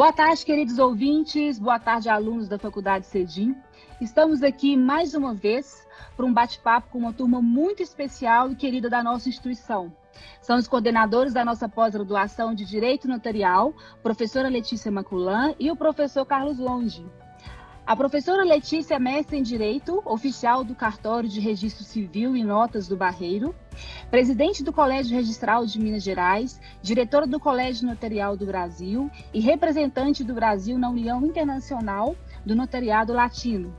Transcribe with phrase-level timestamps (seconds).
[0.00, 3.54] Boa tarde, queridos ouvintes, boa tarde, alunos da Faculdade Cedim.
[4.00, 8.88] Estamos aqui mais uma vez para um bate-papo com uma turma muito especial e querida
[8.88, 9.92] da nossa instituição.
[10.40, 16.24] São os coordenadores da nossa pós-graduação de Direito Notarial, professora Letícia Maculan e o professor
[16.24, 17.04] Carlos Longe.
[17.86, 22.86] A professora Letícia é mestre em Direito, oficial do Cartório de Registro Civil e Notas
[22.86, 23.54] do Barreiro,
[24.10, 30.22] presidente do Colégio Registral de Minas Gerais, diretora do Colégio Notarial do Brasil e representante
[30.22, 32.14] do Brasil na União Internacional
[32.44, 33.74] do Notariado Latino.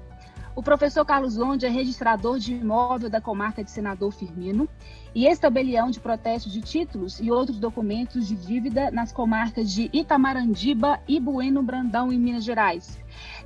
[0.53, 4.67] O professor Carlos Londe é registrador de imóvel da comarca de Senador Firmino
[5.15, 10.99] e ex-tabelião de protesto de títulos e outros documentos de dívida nas comarcas de Itamarandiba
[11.07, 12.99] e Bueno Brandão, em Minas Gerais.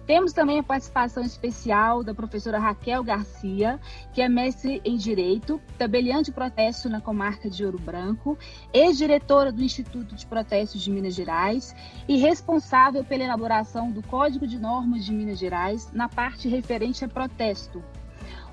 [0.06, 3.80] Temos também a participação especial da professora Raquel Garcia,
[4.14, 8.38] que é mestre em Direito, tabelião de protesto na comarca de Ouro Branco,
[8.72, 11.76] ex-diretora do Instituto de Protestos de Minas Gerais
[12.08, 17.08] e responsável pela elaboração do Código de Normas de Minas Gerais na parte referente a
[17.08, 17.84] protesto.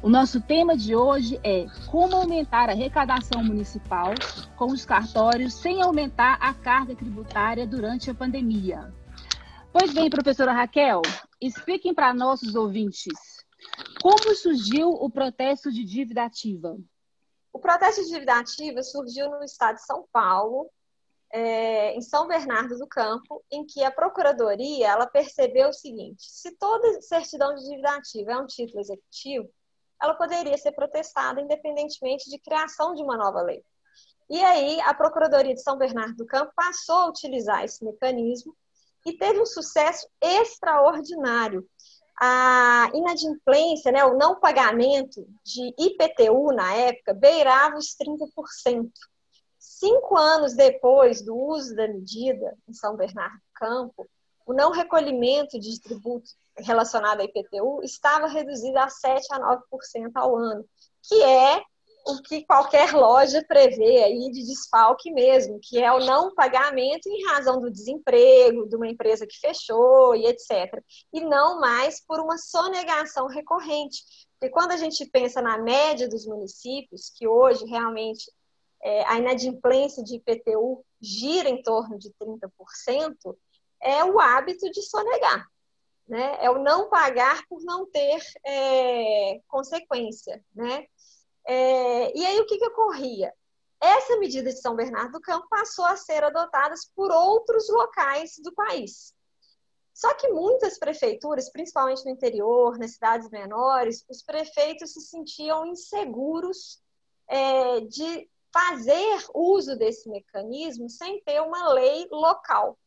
[0.02, 4.12] O nosso tema de hoje é como aumentar a arrecadação municipal
[4.56, 8.92] com os cartórios sem aumentar a carga tributária durante a pandemia.
[9.72, 11.02] Pois bem, professora Raquel,
[11.40, 13.12] expliquem para nossos ouvintes
[14.02, 16.76] como surgiu o protesto de dívida ativa.
[17.52, 20.68] O protesto de dívida ativa surgiu no estado de São Paulo,
[21.32, 26.54] é, em São Bernardo do Campo, em que a procuradoria ela percebeu o seguinte: se
[26.56, 29.48] toda certidão de dívida ativa é um título executivo,
[30.00, 33.64] ela poderia ser protestada independentemente de criação de uma nova lei.
[34.28, 38.54] E aí a procuradoria de São Bernardo do Campo passou a utilizar esse mecanismo
[39.06, 41.66] e teve um sucesso extraordinário.
[42.20, 48.90] A inadimplência, né, o não pagamento de IPTU na época beirava os 30%.
[49.64, 54.08] Cinco anos depois do uso da medida em São Bernardo do Campo,
[54.44, 56.28] o não recolhimento de tributo
[56.58, 60.64] relacionado à IPTU estava reduzido a 7 a 9% ao ano,
[61.00, 61.62] que é
[62.08, 67.24] o que qualquer loja prevê aí de desfalque mesmo, que é o não pagamento em
[67.26, 70.82] razão do desemprego, de uma empresa que fechou e etc.
[71.12, 74.02] E não mais por uma sonegação recorrente.
[74.32, 78.24] Porque quando a gente pensa na média dos municípios, que hoje realmente
[78.82, 83.36] é, a inadimplência de IPTU gira em torno de 30%,
[83.80, 85.46] é o hábito de sonegar.
[86.08, 86.36] Né?
[86.40, 90.44] É o não pagar por não ter é, consequência.
[90.54, 90.86] Né?
[91.46, 93.32] É, e aí o que, que ocorria?
[93.80, 98.52] Essa medida de São Bernardo do Campo passou a ser adotada por outros locais do
[98.52, 99.14] país.
[99.92, 106.80] Só que muitas prefeituras, principalmente no interior, nas cidades menores, os prefeitos se sentiam inseguros
[107.28, 112.78] é, de fazer uso desse mecanismo sem ter uma lei local.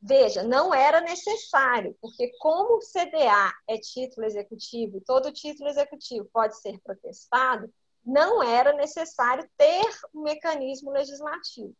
[0.00, 6.60] Veja, não era necessário, porque como o CDA é título executivo, todo título executivo pode
[6.60, 7.72] ser protestado,
[8.04, 11.74] não era necessário ter um mecanismo legislativo.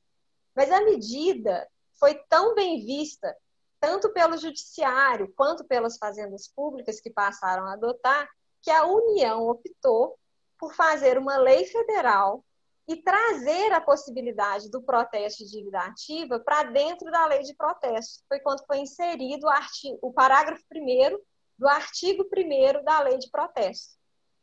[0.57, 1.69] Mas a medida
[2.01, 3.37] foi tão bem vista,
[3.79, 8.27] tanto pelo judiciário quanto pelas fazendas públicas que passaram a adotar,
[8.63, 10.19] que a União optou
[10.59, 12.43] por fazer uma lei federal
[12.87, 18.23] e trazer a possibilidade do protesto de dívida ativa para dentro da lei de protesto.
[18.29, 21.19] Foi quando foi inserido o, artigo, o parágrafo 1
[21.59, 23.95] do artigo 1 da lei de protesto.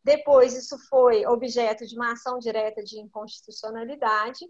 [0.03, 4.49] Depois, isso foi objeto de uma ação direta de inconstitucionalidade,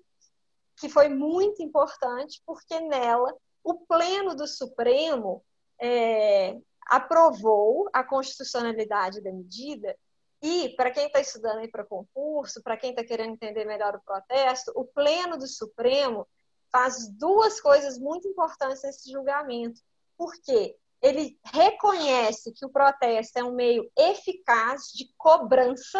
[0.77, 5.43] que foi muito importante, porque nela o Pleno do Supremo
[5.79, 6.57] é,
[6.87, 9.95] aprovou a constitucionalidade da medida
[10.41, 14.71] e, para quem está estudando para concurso, para quem está querendo entender melhor o protesto,
[14.75, 16.27] o Pleno do Supremo
[16.71, 19.81] faz duas coisas muito importantes nesse julgamento.
[20.17, 20.75] Por quê?
[21.01, 25.99] Ele reconhece que o protesto é um meio eficaz de cobrança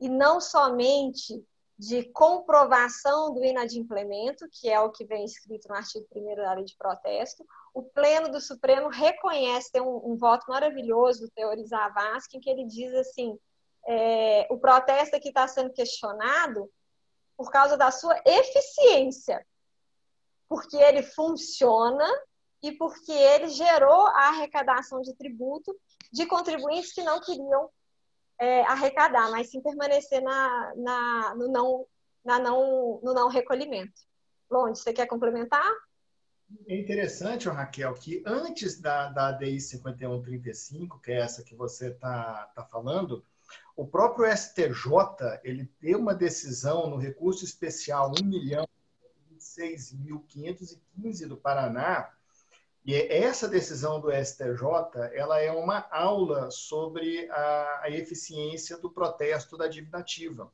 [0.00, 1.44] e não somente
[1.76, 6.64] de comprovação do inadimplemento, que é o que vem escrito no artigo 1 da lei
[6.64, 7.44] de protesto.
[7.72, 12.48] O Pleno do Supremo reconhece, tem um, um voto maravilhoso do Teori Zavascki, em que
[12.48, 13.36] ele diz assim,
[13.86, 16.70] é, o protesto aqui está sendo questionado
[17.36, 19.44] por causa da sua eficiência,
[20.48, 22.06] porque ele funciona
[22.62, 25.76] e porque ele gerou a arrecadação de tributo
[26.12, 27.68] de contribuintes que não queriam
[28.38, 31.86] é, arrecadar, mas sim permanecer na, na, no, não,
[32.24, 34.00] na não, no não recolhimento.
[34.50, 35.70] Longe, você quer complementar?
[36.68, 42.46] É interessante, Raquel, que antes da, da ADI 5135, que é essa que você está
[42.54, 43.24] tá falando,
[43.76, 48.66] o próprio STJ ele deu uma decisão no recurso especial 1 milhão
[49.32, 52.10] 26.515 do Paraná,
[52.86, 54.62] E essa decisão do STJ,
[55.14, 60.52] ela é uma aula sobre a, a eficiência do protesto da dívida ativa.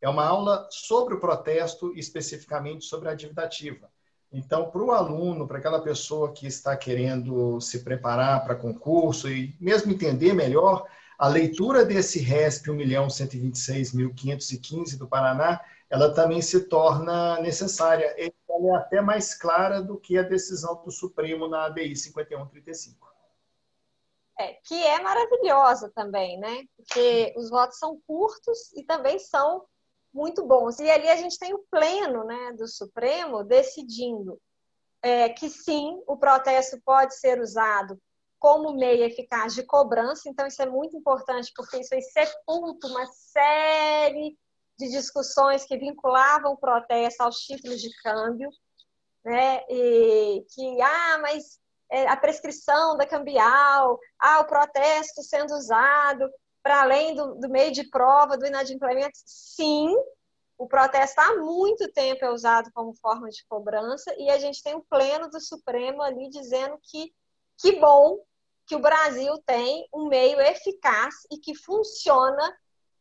[0.00, 3.90] É uma aula sobre o protesto, especificamente sobre a dívida ativa.
[4.32, 9.54] Então, para o aluno, para aquela pessoa que está querendo se preparar para concurso e
[9.60, 10.86] mesmo entender melhor,
[11.22, 19.00] a leitura desse RESP 1.126.515 do Paraná, ela também se torna necessária ela é até
[19.00, 23.06] mais clara do que a decisão do Supremo na ADI 5135.
[24.36, 26.64] É, que é maravilhosa também, né?
[26.76, 29.64] Porque os votos são curtos e também são
[30.12, 30.80] muito bons.
[30.80, 34.40] E ali a gente tem o pleno né, do Supremo decidindo
[35.00, 37.96] é, que sim, o protesto pode ser usado
[38.42, 43.06] como meio eficaz de cobrança, então isso é muito importante, porque isso aí sepulta uma
[43.06, 44.36] série
[44.76, 48.50] de discussões que vinculavam o protesto aos títulos de câmbio,
[49.24, 49.62] né?
[49.70, 56.28] E que, ah, mas é, a prescrição da cambial, ah, o protesto sendo usado
[56.64, 59.88] para além do, do, meio de prova do inadimplemento, sim,
[60.58, 64.74] o protesto há muito tempo é usado como forma de cobrança e a gente tem
[64.74, 67.14] o pleno do Supremo ali dizendo que
[67.58, 68.18] que bom
[68.66, 72.56] que o Brasil tem um meio eficaz e que funciona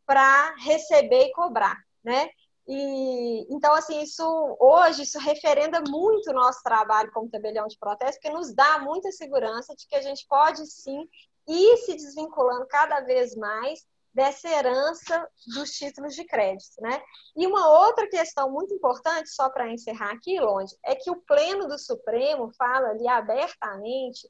[0.06, 2.30] para receber e cobrar, né?
[2.68, 4.24] E, então, assim, isso
[4.60, 9.12] hoje isso referenda muito o nosso trabalho como tabelião de protesto, porque nos dá muita
[9.12, 11.08] segurança de que a gente pode sim
[11.48, 17.02] ir se desvinculando cada vez mais dessa herança dos títulos de crédito, né?
[17.36, 21.68] E uma outra questão muito importante, só para encerrar aqui, Longe, é que o Pleno
[21.68, 24.30] do Supremo fala ali abertamente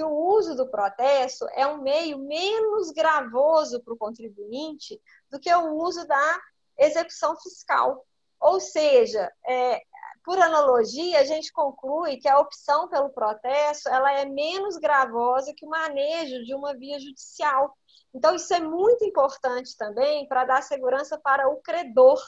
[0.00, 4.98] que o uso do protesto é um meio menos gravoso para o contribuinte
[5.30, 6.40] do que o uso da
[6.78, 8.06] execução fiscal.
[8.40, 9.82] Ou seja, é,
[10.24, 15.66] por analogia, a gente conclui que a opção pelo protesto ela é menos gravosa que
[15.66, 17.76] o manejo de uma via judicial.
[18.14, 22.18] Então, isso é muito importante também para dar segurança para o credor,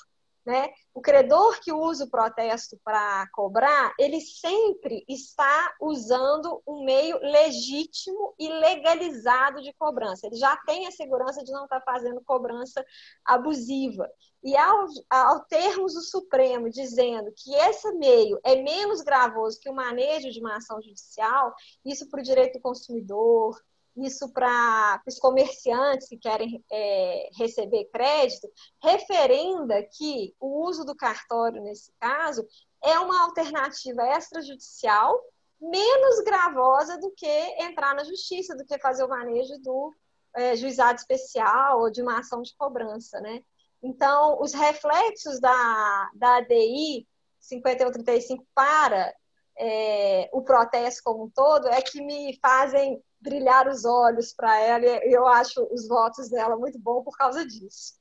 [0.44, 0.70] né?
[0.92, 8.34] O credor que usa o protesto para cobrar, ele sempre está usando um meio legítimo
[8.38, 10.26] e legalizado de cobrança.
[10.26, 12.84] Ele já tem a segurança de não estar fazendo cobrança
[13.24, 14.10] abusiva.
[14.42, 19.74] E ao, ao termos o Supremo dizendo que esse meio é menos gravoso que o
[19.74, 21.54] manejo de uma ação judicial,
[21.84, 23.56] isso para o direito do consumidor,
[23.96, 28.48] isso para os comerciantes que querem é, receber crédito,
[28.82, 32.46] referenda que o uso do cartório, nesse caso,
[32.82, 35.20] é uma alternativa extrajudicial
[35.60, 37.28] menos gravosa do que
[37.62, 39.94] entrar na justiça, do que fazer o manejo do
[40.34, 43.42] é, juizado especial ou de uma ação de cobrança, né?
[43.82, 47.06] Então, os reflexos da, da ADI
[47.38, 49.12] 5135 para
[49.58, 54.84] é, o protesto como um todo é que me fazem brilhar os olhos para ela
[54.84, 58.00] e eu acho os votos dela muito bom por causa disso.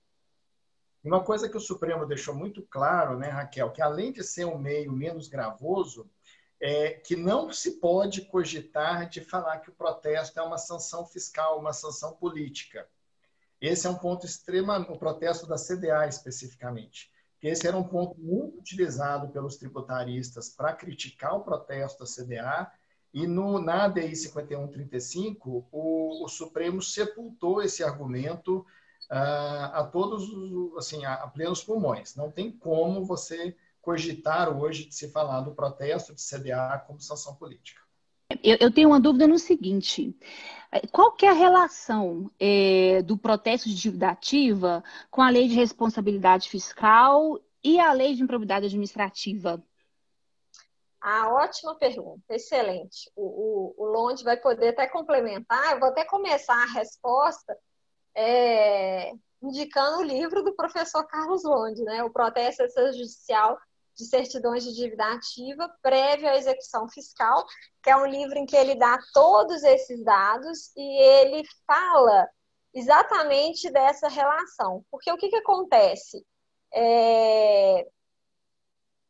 [1.03, 4.57] Uma coisa que o Supremo deixou muito claro, né, Raquel, que além de ser um
[4.57, 6.09] meio menos gravoso,
[6.59, 11.59] é que não se pode cogitar de falar que o protesto é uma sanção fiscal,
[11.59, 12.87] uma sanção política.
[13.59, 18.21] Esse é um ponto extremamente, o protesto da CDA especificamente, que esse era um ponto
[18.21, 22.71] muito utilizado pelos tributaristas para criticar o protesto da CDA
[23.11, 28.59] e no, na ADI 5135, o, o Supremo sepultou esse argumento
[29.09, 30.23] uh, a todos,
[30.77, 32.15] assim, a, a plenos pulmões.
[32.15, 37.35] Não tem como você cogitar hoje de se falar do protesto de CDA como sanção
[37.35, 37.81] política.
[38.43, 40.15] Eu, eu tenho uma dúvida no seguinte:
[40.91, 45.55] qual que é a relação é, do protesto de dívida ativa com a lei de
[45.55, 49.61] responsabilidade fiscal e a lei de improbidade administrativa?
[51.01, 53.11] Ah, ótima pergunta, excelente.
[53.15, 57.57] O, o, o Londe vai poder até complementar, eu vou até começar a resposta
[58.15, 59.11] é,
[59.41, 62.03] indicando o livro do professor Carlos Londe, né?
[62.03, 63.57] O protesto judicial
[63.95, 67.45] de certidões de dívida ativa prévia à execução fiscal,
[67.83, 72.27] que é um livro em que ele dá todos esses dados e ele fala
[72.73, 74.85] exatamente dessa relação.
[74.89, 76.25] Porque o que, que acontece?
[76.73, 77.87] É...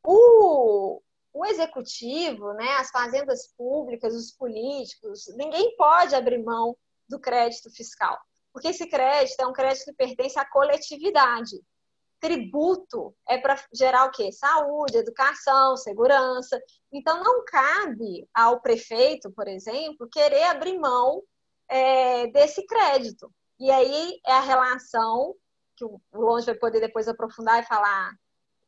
[0.04, 1.02] O,
[1.34, 6.76] o executivo, né, as fazendas públicas, os políticos, ninguém pode abrir mão
[7.08, 8.18] do crédito fiscal,
[8.52, 11.62] porque esse crédito é um crédito que pertence à coletividade.
[12.22, 14.32] Tributo é para gerar o quê?
[14.32, 16.62] Saúde, educação, segurança.
[16.94, 21.22] Então, não cabe ao prefeito, por exemplo, querer abrir mão
[21.68, 23.30] é, desse crédito.
[23.60, 25.36] E aí é a relação,
[25.76, 28.14] que o Longe vai poder depois aprofundar e falar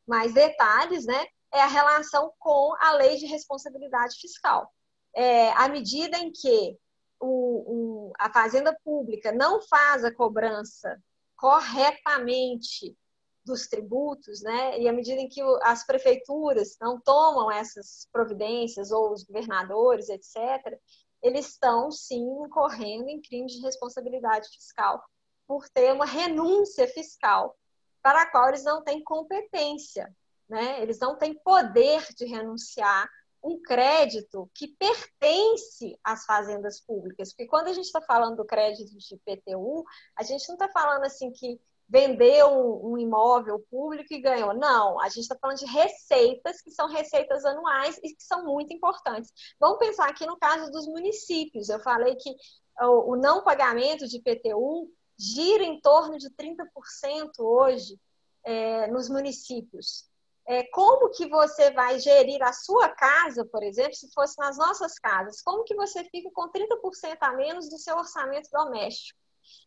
[0.06, 1.26] mais detalhes, né?
[1.54, 4.74] é a relação com a lei de responsabilidade fiscal.
[5.16, 6.76] é, à medida em que
[7.20, 11.00] o, o, a fazenda pública não faz a cobrança
[11.36, 12.98] corretamente
[13.46, 14.80] dos tributos, né?
[14.80, 20.80] E à medida em que as prefeituras não tomam essas providências ou os governadores, etc.,
[21.22, 25.04] eles estão sim incorrendo em crimes de responsabilidade fiscal
[25.48, 27.58] por ter uma renúncia fiscal
[28.02, 30.14] para a qual eles não têm competência,
[30.50, 30.82] né?
[30.82, 33.10] Eles não têm poder de renunciar
[33.44, 37.30] um crédito que pertence às fazendas públicas.
[37.30, 39.84] Porque quando a gente está falando do crédito de IPTU,
[40.18, 44.54] a gente não está falando assim que vendeu um, um, imóvel público e ganhou.
[44.54, 48.74] Não, a gente está falando de receitas que são receitas anuais e que são muito
[48.74, 49.32] importantes.
[49.60, 51.70] Vamos pensar aqui no caso dos municípios.
[51.70, 52.36] Eu falei que
[52.82, 58.00] o, o não pagamento de IPTU gira em torno de 30% hoje
[58.44, 60.12] é, nos municípios
[60.46, 65.00] é, como que você vai gerir a sua casa, por exemplo, se fosse nas nossas
[65.00, 65.42] casas?
[65.42, 69.18] Como que você fica com 30% a menos do seu orçamento doméstico?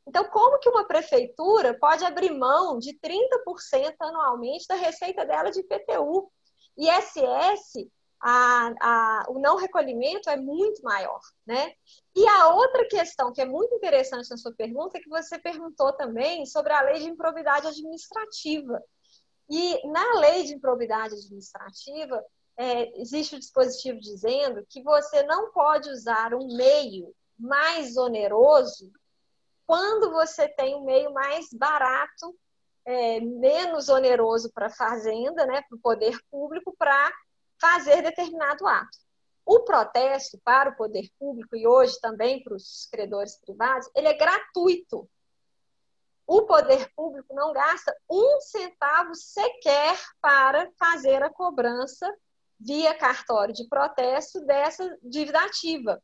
[0.06, 5.60] Então, como que uma prefeitura pode abrir mão de 30% anualmente da receita dela de
[5.60, 6.30] IPTU?
[6.78, 7.88] ISS,
[8.20, 11.72] a, a, o não recolhimento é muito maior, né?
[12.14, 15.92] E a outra questão que é muito interessante na sua pergunta é que você perguntou
[15.92, 18.82] também sobre a lei de improvidade administrativa.
[19.48, 22.22] E na lei de improbidade administrativa,
[22.56, 28.90] é, existe o dispositivo dizendo que você não pode usar um meio mais oneroso
[29.66, 32.36] quando você tem um meio mais barato,
[32.84, 37.12] é, menos oneroso para a fazenda, né, para o poder público, para
[37.60, 38.98] fazer determinado ato.
[39.44, 44.14] O protesto para o poder público e hoje também para os credores privados, ele é
[44.14, 45.08] gratuito
[46.26, 52.12] o poder público não gasta um centavo sequer para fazer a cobrança
[52.58, 56.02] via cartório de protesto dessa dívida ativa.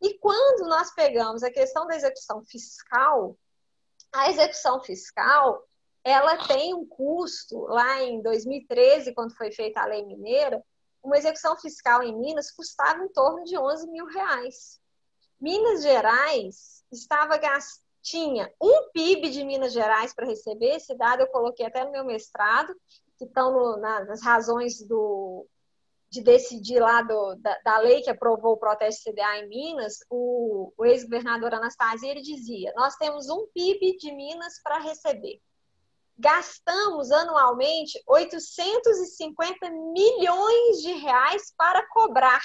[0.00, 3.36] E quando nós pegamos a questão da execução fiscal,
[4.12, 5.66] a execução fiscal
[6.04, 10.62] ela tem um custo lá em 2013, quando foi feita a lei mineira,
[11.02, 14.80] uma execução fiscal em Minas custava em torno de 11 mil reais.
[15.40, 21.26] Minas Gerais estava gastando tinha um PIB de Minas Gerais para receber, esse dado eu
[21.26, 22.72] coloquei até no meu mestrado,
[23.18, 25.44] que estão nas razões do,
[26.10, 30.72] de decidir lá do, da, da, lei que aprovou o protesto CDA em Minas, o,
[30.76, 35.40] o ex-governador Anastasia ele dizia: nós temos um PIB de Minas para receber.
[36.18, 42.40] Gastamos anualmente 850 milhões de reais para cobrar.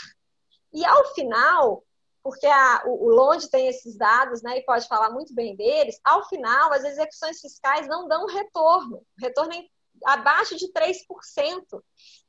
[0.73, 1.83] E ao final,
[2.23, 5.99] porque a, o, o Londe tem esses dados né, e pode falar muito bem deles,
[6.03, 9.05] ao final, as execuções fiscais não dão retorno.
[9.19, 9.63] Retorno é
[10.05, 11.83] abaixo de 3%.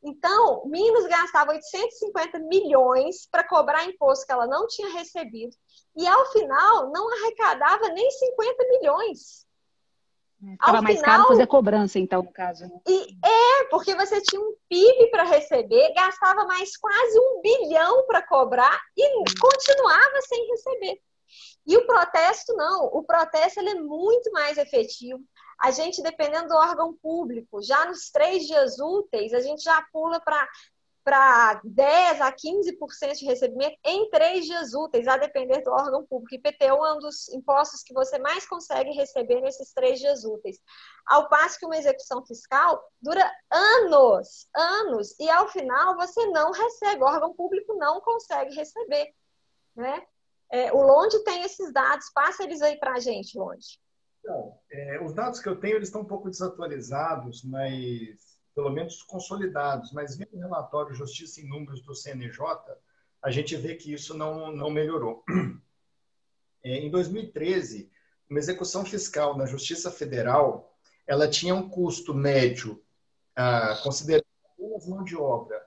[0.05, 5.57] Então, Minas gastava 850 milhões para cobrar imposto que ela não tinha recebido
[5.97, 9.47] e, ao final, não arrecadava nem 50 milhões.
[10.51, 12.65] Ficava mais final, caro fazer cobrança, então, no caso.
[12.65, 12.81] Né?
[12.89, 18.27] E é, porque você tinha um PIB para receber, gastava mais quase um bilhão para
[18.27, 21.01] cobrar e continuava sem receber.
[21.65, 25.23] E o protesto não, o protesto ele é muito mais efetivo.
[25.63, 30.21] A gente, dependendo do órgão público, já nos três dias úteis, a gente já pula
[30.21, 30.49] para
[31.05, 36.35] para 10% a 15% de recebimento em três dias úteis, a depender do órgão público.
[36.35, 40.61] IPTU é um dos impostos que você mais consegue receber nesses três dias úteis.
[41.05, 47.03] Ao passo que uma execução fiscal dura anos, anos, e ao final você não recebe,
[47.03, 49.13] o órgão público não consegue receber.
[49.75, 50.07] Né?
[50.53, 53.81] É, o Londe tem esses dados, passa eles aí para a gente, Londe.
[54.23, 59.03] Então, é, os dados que eu tenho, eles estão um pouco desatualizados, mas pelo menos
[59.03, 62.39] consolidados, mas vendo o relatório Justiça em Números do CNJ,
[63.21, 65.25] a gente vê que isso não, não melhorou.
[66.65, 67.91] É, em 2013,
[68.31, 72.81] uma execução fiscal na Justiça Federal, ela tinha um custo médio,
[73.35, 74.25] ah, considerando
[74.87, 75.61] mão de obra,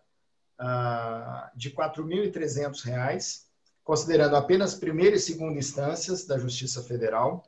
[0.58, 3.44] ah, de R$ 4.300,
[3.84, 7.46] considerando apenas primeira e segunda instâncias da Justiça Federal,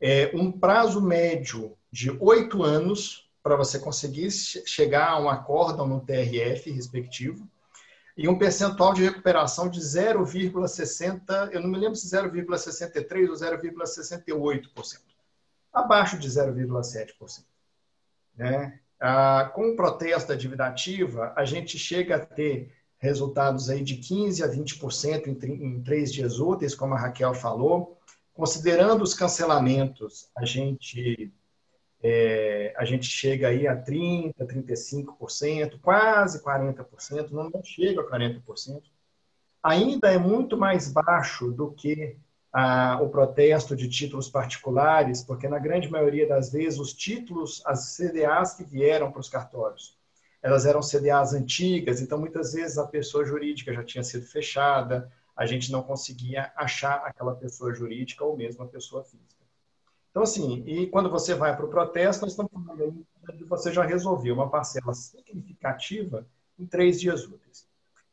[0.00, 6.00] é, um prazo médio de oito anos para você conseguir chegar a um acórdão no
[6.00, 7.48] TRF respectivo
[8.16, 15.00] e um percentual de recuperação de 0,60, eu não me lembro se 0,63 ou 0,68%,
[15.72, 17.44] abaixo de 0,7%.
[18.34, 18.80] Né?
[18.98, 23.96] Ah, com o protesto da dívida ativa, a gente chega a ter resultados aí de
[23.96, 27.95] 15% a 20% em, em três dias úteis, como a Raquel falou.
[28.36, 31.32] Considerando os cancelamentos, a gente
[32.02, 38.82] é, a gente chega aí a 30%, 35%, quase 40%, não, não chega a 40%.
[39.62, 42.18] ainda é muito mais baixo do que
[42.52, 47.96] ah, o protesto de títulos particulares, porque na grande maioria das vezes os títulos, as
[47.96, 49.96] CDAs que vieram para os cartórios,
[50.42, 55.44] elas eram CDAs antigas, então muitas vezes a pessoa jurídica já tinha sido fechada, a
[55.44, 59.36] gente não conseguia achar aquela pessoa jurídica ou mesmo a pessoa física.
[60.10, 63.70] Então, assim, e quando você vai para o protesto, nós estamos falando aí de você
[63.70, 66.26] já resolveu uma parcela significativa
[66.58, 67.68] em três dias úteis.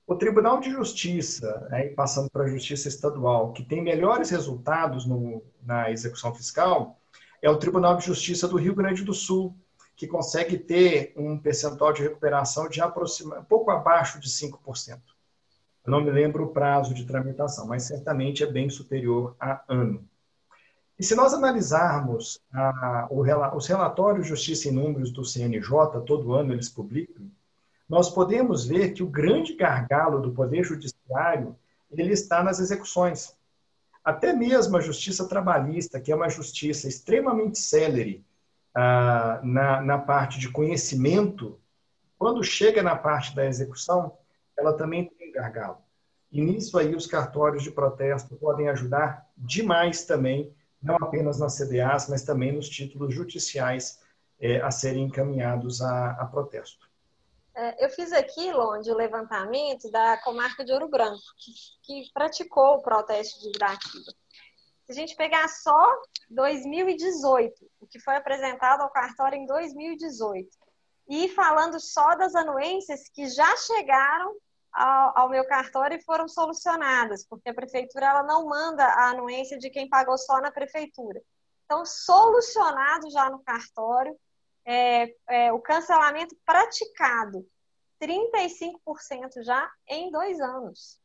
[0.05, 5.41] O Tribunal de Justiça, né, passando para a Justiça Estadual, que tem melhores resultados no,
[5.61, 6.99] na execução fiscal,
[7.41, 9.55] é o Tribunal de Justiça do Rio Grande do Sul,
[9.95, 14.99] que consegue ter um percentual de recuperação de aproximadamente pouco abaixo de 5%.
[15.85, 20.07] Eu não me lembro o prazo de tramitação, mas certamente é bem superior a ano.
[20.97, 23.21] E se nós analisarmos a, o,
[23.57, 25.69] os relatórios Justiça e Números do CNJ,
[26.05, 27.29] todo ano eles publicam,
[27.89, 31.55] nós podemos ver que o grande gargalo do Poder Judiciário
[31.91, 33.35] ele está nas execuções.
[34.03, 38.23] Até mesmo a Justiça Trabalhista, que é uma justiça extremamente célere
[38.73, 41.59] ah, na, na parte de conhecimento,
[42.17, 44.17] quando chega na parte da execução,
[44.57, 45.77] ela também tem gargalo.
[46.31, 52.09] E nisso aí os cartórios de protesto podem ajudar demais também, não apenas nas CDAs,
[52.09, 54.01] mas também nos títulos judiciais
[54.39, 56.89] é, a serem encaminhados a, a protesto.
[57.55, 61.51] É, eu fiz aqui, Londe, o levantamento da comarca de Ouro Branco, que,
[61.83, 64.11] que praticou o protesto de ativa.
[64.85, 70.49] Se a gente pegar só 2018, o que foi apresentado ao cartório em 2018,
[71.07, 74.35] e falando só das anuências que já chegaram
[74.73, 79.57] ao, ao, meu cartório e foram solucionadas, porque a prefeitura ela não manda a anuência
[79.57, 81.21] de quem pagou só na prefeitura.
[81.65, 84.17] Então, solucionado já no cartório,
[84.65, 87.47] é, é, o cancelamento praticado,
[88.01, 90.99] 35% já em dois anos.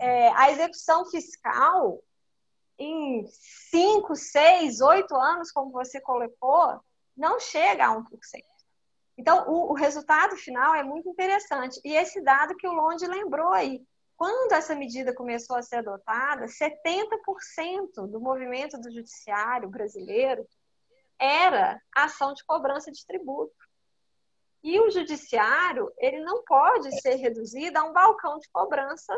[0.00, 2.02] É, a execução fiscal,
[2.78, 3.26] em
[3.70, 6.80] 5, 6, 8 anos, como você colocou,
[7.16, 8.06] não chega a 1%.
[9.20, 11.78] Então, o, o, resultado final é muito interessante.
[11.84, 13.82] E esse dado que o Londe lembrou aí.
[14.16, 20.48] Quando essa medida começou a ser adotada, 70% do movimento do judiciário brasileiro
[21.18, 23.54] era ação de cobrança de tributo.
[24.64, 29.14] E o judiciário, ele não pode ser reduzido a um balcão de cobrança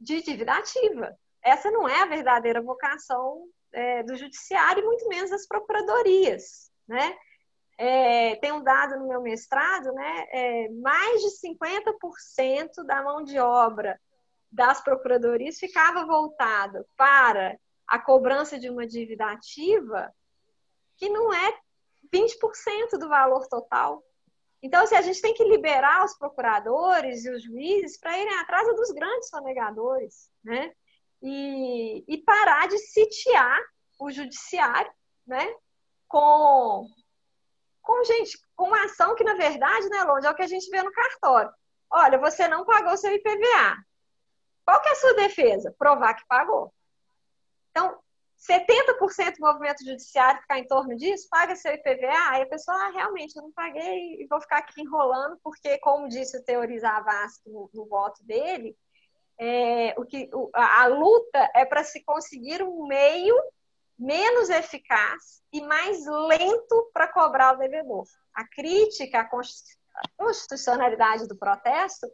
[0.00, 1.16] de dívida ativa.
[1.44, 7.16] Essa não é a verdadeira vocação é, do judiciário, e muito menos das procuradorias, né?
[7.82, 10.26] É, tem um dado no meu mestrado, né?
[10.30, 13.98] É, mais de 50% da mão de obra
[14.52, 20.12] das procuradorias ficava voltada para a cobrança de uma dívida ativa
[20.98, 21.58] que não é
[22.12, 24.04] 20% do valor total.
[24.62, 28.68] Então, assim, a gente tem que liberar os procuradores e os juízes para irem atrás
[28.76, 30.70] dos grandes sonegadores, né?
[31.22, 33.58] E, e parar de sitiar
[33.98, 34.92] o judiciário,
[35.26, 35.50] né?
[36.06, 36.86] Com,
[37.82, 40.70] com gente, com uma ação que, na verdade, né, Longe, é o que a gente
[40.70, 41.52] vê no cartório.
[41.90, 43.76] Olha, você não pagou seu IPVA.
[44.64, 45.74] Qual que é a sua defesa?
[45.78, 46.72] Provar que pagou.
[47.70, 47.98] Então,
[48.38, 52.90] 70% do movimento judiciário ficar em torno disso, paga seu IPVA, aí a pessoa, ah,
[52.90, 57.50] realmente, eu não paguei e vou ficar aqui enrolando, porque, como disse o Teorizar Vasco
[57.50, 58.76] no, no voto dele,
[59.38, 63.34] é, o que, o, a, a luta é para se conseguir um meio
[64.00, 68.06] menos eficaz e mais lento para cobrar o devedor.
[68.34, 69.28] A crítica à
[70.16, 72.06] constitucionalidade do protesto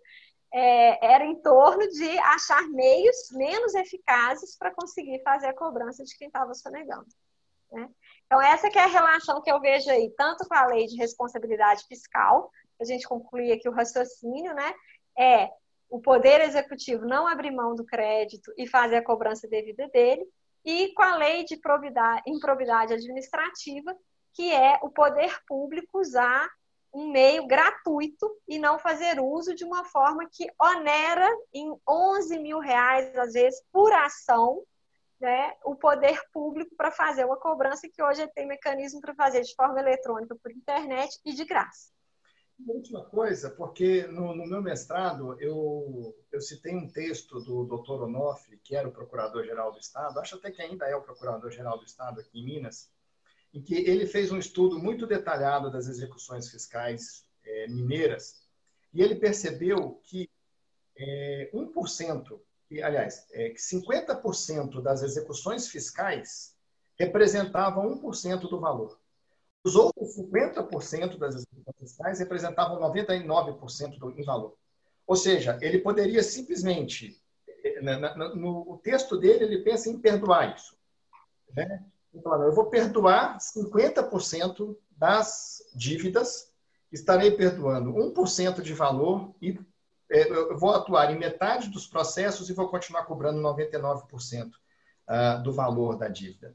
[0.52, 6.16] é, era em torno de achar meios menos eficazes para conseguir fazer a cobrança de
[6.18, 7.06] quem estava sonegando.
[7.70, 7.88] Né?
[8.26, 10.96] Então, essa que é a relação que eu vejo aí, tanto com a lei de
[10.96, 14.74] responsabilidade fiscal, a gente conclui aqui o raciocínio, né?
[15.16, 15.48] É
[15.88, 20.26] o poder executivo não abrir mão do crédito e fazer a cobrança devida dele,
[20.66, 21.60] e com a lei de
[22.26, 23.96] improvidade administrativa,
[24.34, 26.50] que é o poder público usar
[26.92, 32.58] um meio gratuito e não fazer uso de uma forma que onera em 11 mil
[32.58, 34.62] reais, às vezes, por ação,
[35.20, 39.54] né, o poder público para fazer uma cobrança que hoje tem mecanismo para fazer de
[39.54, 41.95] forma eletrônica por internet e de graça.
[42.58, 48.02] Uma última coisa, porque no, no, meu mestrado eu, eu citei um texto do Dr.
[48.02, 51.84] Onofre, que era o Procurador-Geral do Estado, acho até que ainda é o Procurador-Geral do
[51.84, 52.90] Estado aqui em Minas,
[53.52, 58.46] em que ele fez um estudo muito detalhado das execuções fiscais é, mineiras
[58.92, 60.30] e ele percebeu que
[60.96, 66.56] é, 1%, que, aliás, é, que 50% das execuções fiscais
[66.98, 68.98] representavam 1% do valor.
[69.66, 74.56] Os outros 50% das execuções fiscais representavam 99% do, valor.
[75.04, 77.20] Ou seja, ele poderia simplesmente,
[78.16, 80.76] no, no texto dele, ele pensa em perdoar isso.
[81.52, 81.84] Né?
[82.14, 86.52] Então, eu vou perdoar 50% das dívidas,
[86.92, 89.58] estarei perdoando 1% de valor e
[90.08, 94.48] é, eu vou atuar em metade dos processos e vou continuar cobrando 99%
[95.08, 96.54] ah, do valor da dívida.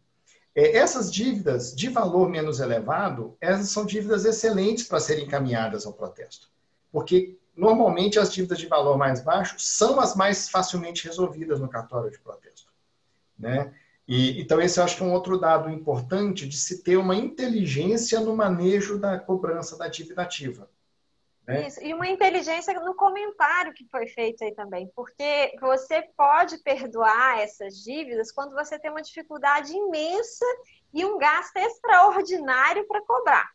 [0.53, 5.93] É, essas dívidas de valor menos elevado, essas são dívidas excelentes para serem encaminhadas ao
[5.93, 6.49] protesto.
[6.91, 12.11] Porque, normalmente, as dívidas de valor mais baixo são as mais facilmente resolvidas no cartório
[12.11, 12.71] de protesto.
[13.39, 13.73] Né?
[14.07, 17.15] E, então, esse eu acho que é um outro dado importante de se ter uma
[17.15, 20.69] inteligência no manejo da cobrança da dívida ativa.
[21.47, 21.67] Né?
[21.67, 27.39] Isso, e uma inteligência no comentário que foi feito aí também, porque você pode perdoar
[27.39, 30.45] essas dívidas quando você tem uma dificuldade imensa
[30.93, 33.49] e um gasto extraordinário para cobrar.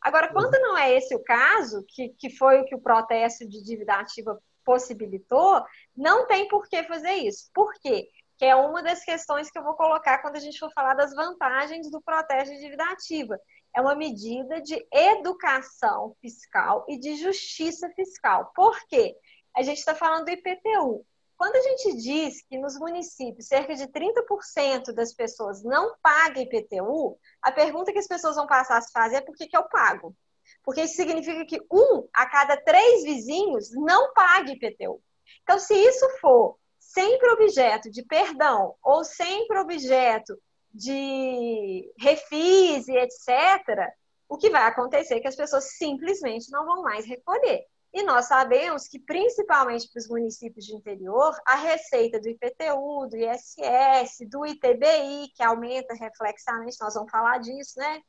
[0.00, 3.62] Agora, quando não é esse o caso, que, que foi o que o protesto de
[3.62, 5.64] dívida ativa possibilitou,
[5.96, 7.50] não tem por que fazer isso.
[7.52, 8.08] Por quê?
[8.36, 11.14] Que é uma das questões que eu vou colocar quando a gente for falar das
[11.14, 13.38] vantagens do protesto de dívida ativa
[13.74, 18.52] é uma medida de educação fiscal e de justiça fiscal.
[18.54, 19.16] Por quê?
[19.56, 21.04] A gente está falando do IPTU.
[21.36, 27.18] Quando a gente diz que nos municípios cerca de 30% das pessoas não pagam IPTU,
[27.42, 29.64] a pergunta que as pessoas vão passar a se fazer é por que, que eu
[29.64, 30.14] pago?
[30.62, 35.02] Porque isso significa que um a cada três vizinhos não paga IPTU.
[35.42, 40.38] Então, se isso for sempre objeto de perdão ou sempre objeto
[40.72, 43.92] de refis e etc.,
[44.28, 47.66] o que vai acontecer é que as pessoas simplesmente não vão mais recolher.
[47.92, 53.16] E nós sabemos que, principalmente para os municípios de interior, a receita do IPTU, do
[53.18, 58.00] ISS, do ITBI, que aumenta reflexamente, nós vamos falar disso, né,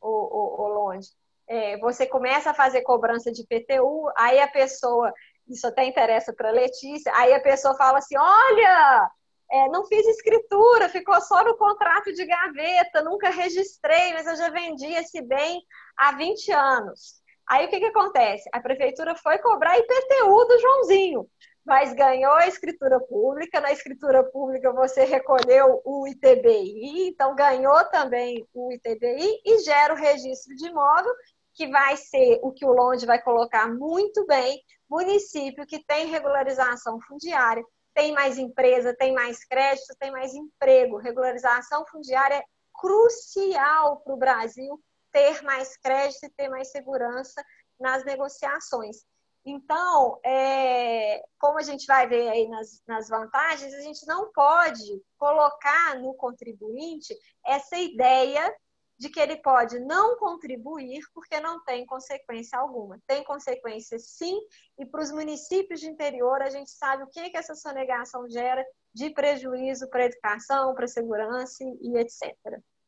[0.00, 1.08] o, o, Longe?
[1.48, 5.12] É, você começa a fazer cobrança de IPTU, aí a pessoa,
[5.48, 9.10] isso até interessa para a Letícia, aí a pessoa fala assim: olha,
[9.52, 14.48] é, não fiz escritura, ficou só no contrato de gaveta, nunca registrei, mas eu já
[14.48, 15.62] vendi esse bem
[15.94, 17.22] há 20 anos.
[17.46, 18.48] Aí o que, que acontece?
[18.50, 21.28] A prefeitura foi cobrar IPTU do Joãozinho,
[21.66, 23.60] mas ganhou a escritura pública.
[23.60, 29.98] Na escritura pública você recolheu o ITBI, então ganhou também o ITBI e gera o
[29.98, 31.12] registro de imóvel,
[31.52, 36.98] que vai ser o que o Londe vai colocar muito bem, município que tem regularização
[37.02, 37.62] fundiária,
[37.94, 40.96] tem mais empresa, tem mais crédito, tem mais emprego.
[40.96, 44.80] Regularização fundiária é crucial para o Brasil
[45.12, 47.44] ter mais crédito e ter mais segurança
[47.78, 49.04] nas negociações.
[49.44, 55.02] Então, é, como a gente vai ver aí nas, nas vantagens, a gente não pode
[55.18, 58.54] colocar no contribuinte essa ideia
[58.98, 63.00] de que ele pode não contribuir porque não tem consequência alguma.
[63.06, 64.38] Tem consequência sim,
[64.78, 68.64] e para os municípios de interior a gente sabe o que, que essa sonegação gera
[68.94, 72.36] de prejuízo para a educação, para a segurança e etc.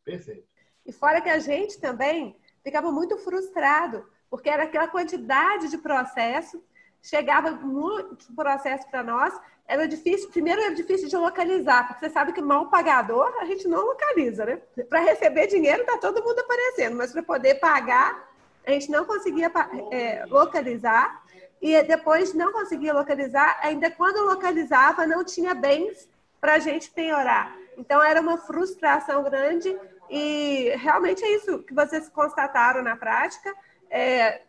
[0.05, 0.47] Perfeito.
[0.87, 6.63] E fora que a gente também ficava muito frustrado, porque era aquela quantidade de processo,
[7.05, 9.39] chegava muito processo para nós,
[9.69, 13.69] era difícil, primeiro era difícil de localizar, porque você sabe que mal pagador a gente
[13.69, 14.59] não localiza, né?
[14.89, 18.33] Para receber dinheiro tá todo mundo aparecendo, mas para poder pagar
[18.67, 19.53] a gente não conseguia
[19.91, 21.23] é, localizar
[21.61, 26.09] e depois não conseguia localizar, ainda quando localizava não tinha bens
[26.41, 27.55] para a gente penhorar.
[27.77, 29.77] Então era uma frustração grande
[30.09, 33.55] e realmente é isso que vocês constataram na prática.
[33.91, 34.41] É,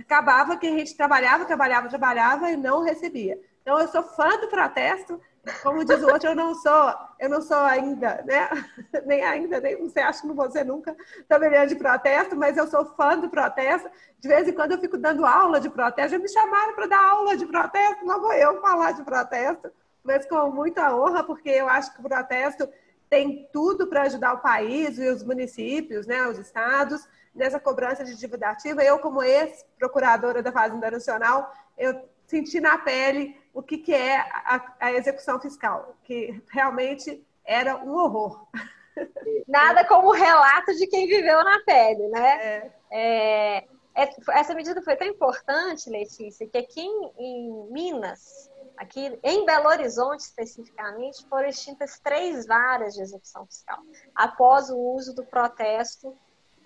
[0.00, 3.40] acabava que a gente trabalhava, trabalhava, trabalhava e não recebia.
[3.62, 5.20] Então, eu sou fã do protesto.
[5.62, 8.48] Como diz o outro, eu não sou, eu não sou ainda, né?
[9.06, 10.94] Nem ainda, nem você acha que não vou ser nunca
[11.26, 13.88] tabelião de protesto, mas eu sou fã do protesto.
[14.18, 16.10] De vez em quando eu fico dando aula de protesto.
[16.10, 19.70] Já me chamaram para dar aula de protesto, não vou eu falar de protesto,
[20.04, 22.68] mas com muita honra, porque eu acho que o protesto
[23.08, 28.16] tem tudo para ajudar o país e os municípios, né, os estados, nessa cobrança de
[28.16, 28.82] dívida ativa.
[28.82, 34.74] Eu, como ex-procuradora da Fazenda Nacional, eu senti na pele o que, que é a,
[34.78, 38.46] a execução fiscal, que realmente era um horror.
[39.48, 42.30] Nada como o relato de quem viveu na pele, né?
[42.30, 42.70] É.
[42.92, 43.56] É,
[43.94, 49.68] é essa medida foi tão importante, Letícia, que aqui em, em, Minas, aqui em Belo
[49.68, 53.78] Horizonte especificamente, foram extintas três varas de execução fiscal,
[54.14, 56.16] após o uso do protesto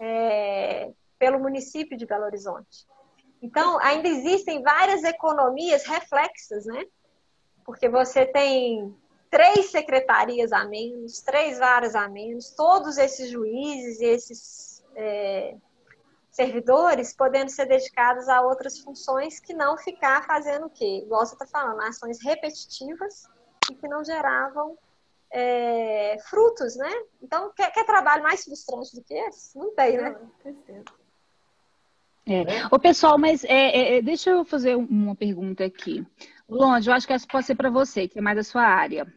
[0.00, 2.86] é, pelo município de Belo Horizonte.
[3.40, 6.84] Então, ainda existem várias economias reflexas, né?
[7.64, 8.94] Porque você tem
[9.30, 15.56] três secretarias a menos, três varas a menos, todos esses juízes e esses é,
[16.30, 21.02] servidores, podendo ser dedicados a outras funções que não ficar fazendo o quê?
[21.04, 23.28] Igual você está falando, ações repetitivas
[23.70, 24.76] e que não geravam
[25.34, 26.90] é, frutos, né?
[27.20, 29.58] Então, quer, quer, trabalho mais frustrante do que esse?
[29.58, 30.16] Não tem, né?
[32.24, 32.44] É.
[32.70, 36.06] Ô, pessoal, mas é, é, deixa eu fazer uma pergunta aqui.
[36.48, 39.12] Longe, eu acho que essa pode ser para você, que é mais da sua área.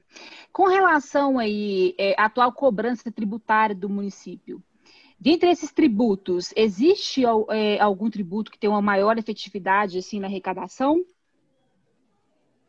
[0.52, 4.62] Com relação aí é, à atual cobrança tributária do município,
[5.20, 11.06] dentre esses tributos, existe é, algum tributo que tem uma maior efetividade assim na arrecadação?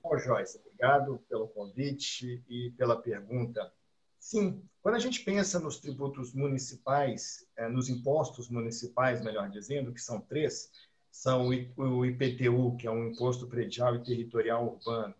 [0.02, 3.72] Bom, Joyce, obrigado pelo convite e pela pergunta.
[4.18, 10.00] Sim, quando a gente pensa nos tributos municipais, é, nos impostos municipais, melhor dizendo, que
[10.00, 10.70] são três,
[11.10, 15.14] são o IPTU, que é um imposto predial e territorial urbano,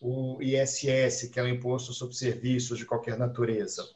[0.00, 3.86] o ISS, que é um imposto sobre serviços de qualquer natureza,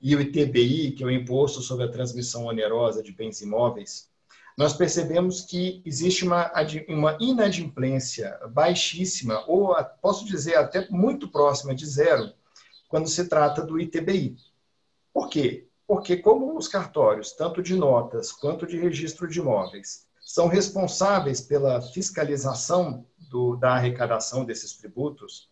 [0.00, 4.10] e o ITBI, que é o imposto sobre a transmissão onerosa de bens imóveis,
[4.56, 6.50] nós percebemos que existe uma,
[6.88, 12.32] uma inadimplência baixíssima, ou posso dizer até muito próxima de zero,
[12.88, 14.36] quando se trata do ITBI.
[15.12, 15.66] Por quê?
[15.86, 21.82] Porque, como os cartórios, tanto de notas quanto de registro de imóveis, são responsáveis pela
[21.82, 25.50] fiscalização do, da arrecadação desses tributos,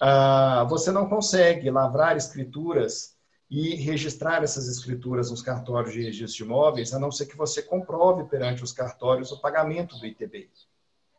[0.00, 3.16] ah, você não consegue lavrar escrituras
[3.54, 7.60] e registrar essas escrituras nos cartórios de registro de imóveis, a não ser que você
[7.60, 10.48] comprove perante os cartórios o pagamento do ITBI.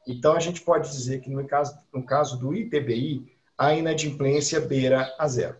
[0.07, 5.13] Então, a gente pode dizer que no caso, no caso do ITBI, a inadimplência beira
[5.19, 5.57] a zero.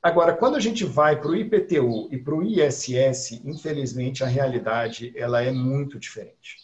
[0.00, 5.12] Agora, quando a gente vai para o IPTU e para o ISS, infelizmente a realidade
[5.16, 6.56] ela é muito diferente.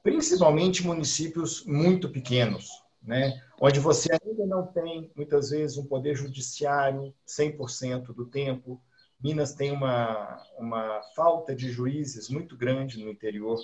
[0.00, 2.70] Principalmente municípios muito pequenos,
[3.08, 3.42] né?
[3.58, 8.80] onde você ainda não tem, muitas vezes, um poder judiciário 100% do tempo.
[9.18, 13.58] Minas tem uma, uma falta de juízes muito grande no interior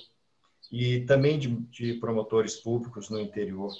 [0.73, 3.71] e também de, de promotores públicos no interior.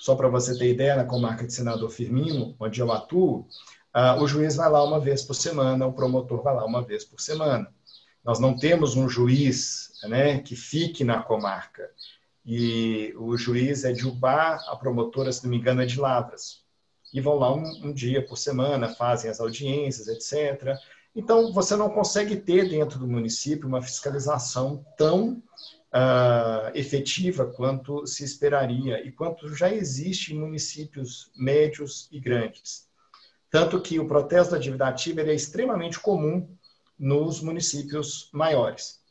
[0.00, 3.46] Só para você ter ideia, na comarca de Senador Firmino, onde eu atuo,
[3.94, 7.04] uh, o juiz vai lá uma vez por semana, o promotor vai lá uma vez
[7.04, 7.72] por semana.
[8.24, 11.90] Nós não temos um juiz né, que fique na comarca.
[12.44, 16.62] E o juiz é de Ubá, a promotora, se não me engano, é de Lavras.
[17.12, 20.76] E vão lá um, um dia por semana, fazem as audiências, etc.
[21.16, 25.42] Então, você não consegue ter dentro do município uma fiscalização tão
[25.94, 32.88] uh, efetiva quanto se esperaria e quanto já existe em municípios médios e grandes.
[33.48, 36.48] Tanto que o protesto da dívida ativa é extremamente comum
[36.98, 39.03] nos municípios maiores.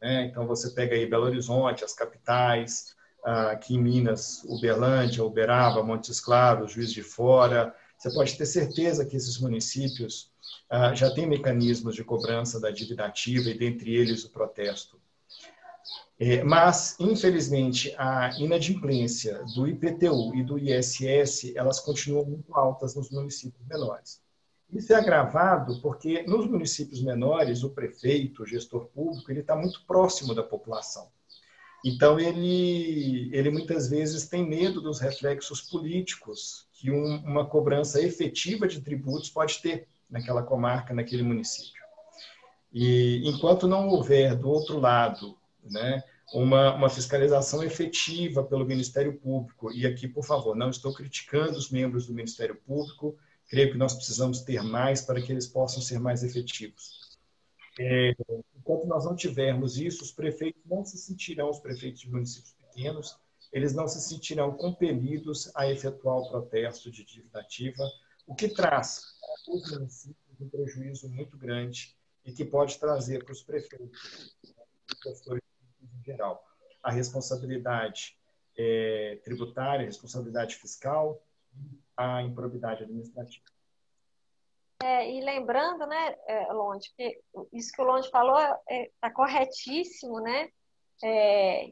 [0.00, 0.26] Né?
[0.26, 6.20] Então, você pega aí Belo Horizonte, as capitais, uh, aqui em Minas, Uberlândia, Uberaba, Montes
[6.20, 7.74] Claros, Juiz de Fora.
[7.96, 10.30] Você pode ter certeza que esses municípios
[10.72, 15.00] uh, já têm mecanismos de cobrança da dívida ativa e, dentre eles, o protesto.
[16.18, 23.10] É, mas, infelizmente, a inadimplência do IPTU e do ISS, elas continuam muito altas nos
[23.10, 24.22] municípios menores.
[24.74, 29.84] Isso é agravado porque nos municípios menores, o prefeito, o gestor público, ele está muito
[29.86, 31.08] próximo da população.
[31.84, 38.66] Então, ele, ele muitas vezes tem medo dos reflexos políticos que um, uma cobrança efetiva
[38.66, 41.84] de tributos pode ter naquela comarca, naquele município.
[42.72, 49.70] E enquanto não houver, do outro lado, né, uma, uma fiscalização efetiva pelo Ministério Público.
[49.72, 53.16] E aqui, por favor, não estou criticando os membros do Ministério Público,
[53.48, 57.18] creio que nós precisamos ter mais para que eles possam ser mais efetivos.
[57.78, 58.14] É,
[58.56, 63.18] enquanto nós não tivermos isso, os prefeitos não se sentirão, os prefeitos de municípios pequenos,
[63.52, 67.84] eles não se sentirão compelidos a efetuar o protesto de dívida ativa,
[68.26, 69.02] o que traz
[69.44, 74.36] para os municípios um prejuízo muito grande e que pode trazer para os prefeitos,
[75.04, 75.42] gestores
[75.82, 76.44] em geral.
[76.82, 78.16] A responsabilidade
[78.56, 81.22] é, tributária, responsabilidade fiscal
[81.96, 83.44] a improbidade administrativa.
[84.82, 87.20] É, e lembrando, né, é, Londe, que
[87.52, 90.48] isso que o Londe falou está é, tá corretíssimo, né?
[91.02, 91.70] É,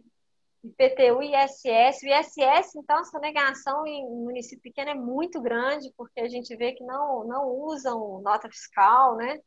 [0.64, 2.02] IPTU e ISS.
[2.02, 6.72] O ISS, então, essa negação em município pequeno é muito grande, porque a gente vê
[6.72, 9.40] que não, não usam nota fiscal, né?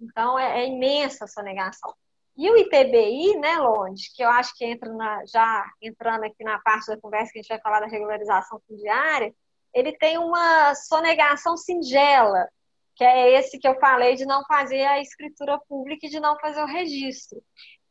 [0.00, 1.94] Então, é, é imensa essa negação.
[2.36, 6.58] E o ITBI, né, Londe, que eu acho que entra na, já entrando aqui na
[6.60, 9.32] parte da conversa que a gente vai falar da regularização fundiária,
[9.74, 12.48] ele tem uma sonegação singela,
[12.94, 16.38] que é esse que eu falei de não fazer a escritura pública e de não
[16.38, 17.42] fazer o registro,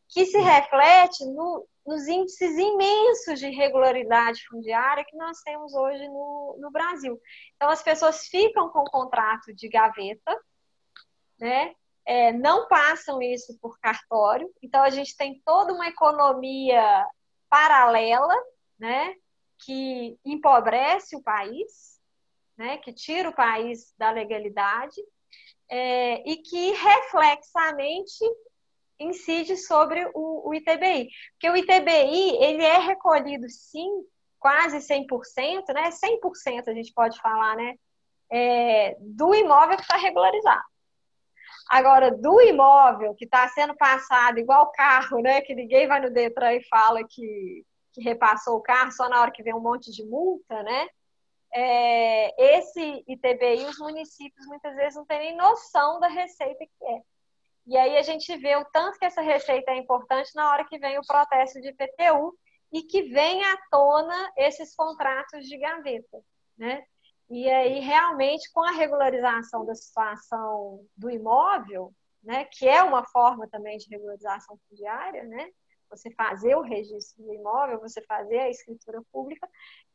[0.09, 6.57] que se reflete no, nos índices imensos de irregularidade fundiária que nós temos hoje no,
[6.59, 7.19] no Brasil.
[7.55, 10.37] Então, as pessoas ficam com o contrato de gaveta,
[11.39, 11.73] né?
[12.05, 14.51] é, não passam isso por cartório.
[14.61, 17.05] Então, a gente tem toda uma economia
[17.49, 18.35] paralela,
[18.79, 19.13] né,
[19.63, 21.99] que empobrece o país,
[22.57, 25.01] né, que tira o país da legalidade
[25.69, 28.25] é, e que reflexamente
[28.99, 31.09] incide sobre o, o, ITBI.
[31.31, 33.89] Porque o ITBI, ele é recolhido, sim,
[34.39, 35.89] quase 100%, né?
[35.89, 37.75] 100% a gente pode falar, né?
[38.31, 40.61] É, do imóvel que está regularizado.
[41.69, 45.41] Agora, do imóvel que está sendo passado igual carro, né?
[45.41, 49.31] Que ninguém vai no Detran e fala que, que repassou o carro só na hora
[49.31, 50.87] que vem um monte de multa, né?
[51.53, 57.01] É, esse ITBI, os municípios muitas vezes não têm nem noção da receita que é.
[57.67, 60.79] E aí a gente vê o tanto que essa receita é importante na hora que
[60.79, 62.37] vem o protesto de IPTU
[62.71, 66.23] e que vem à tona esses contratos de gaveta,
[66.57, 66.83] né?
[67.29, 73.47] E aí, realmente, com a regularização da situação do imóvel, né, que é uma forma
[73.47, 75.49] também de regularização fundiária, né,
[75.91, 79.47] você fazer o registro do imóvel, você fazer a escritura pública,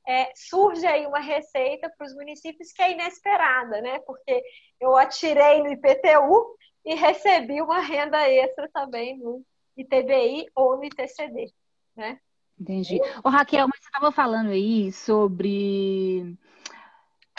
[0.06, 4.42] é, surge aí uma receita para os municípios que é inesperada, né, porque
[4.80, 9.42] eu atirei no IPTU e recebi uma renda extra também no
[9.76, 11.52] ITBI ou no ITCD,
[11.96, 12.20] né.
[12.58, 12.98] Entendi.
[13.22, 16.34] Ô, Raquel, mas você estava falando aí sobre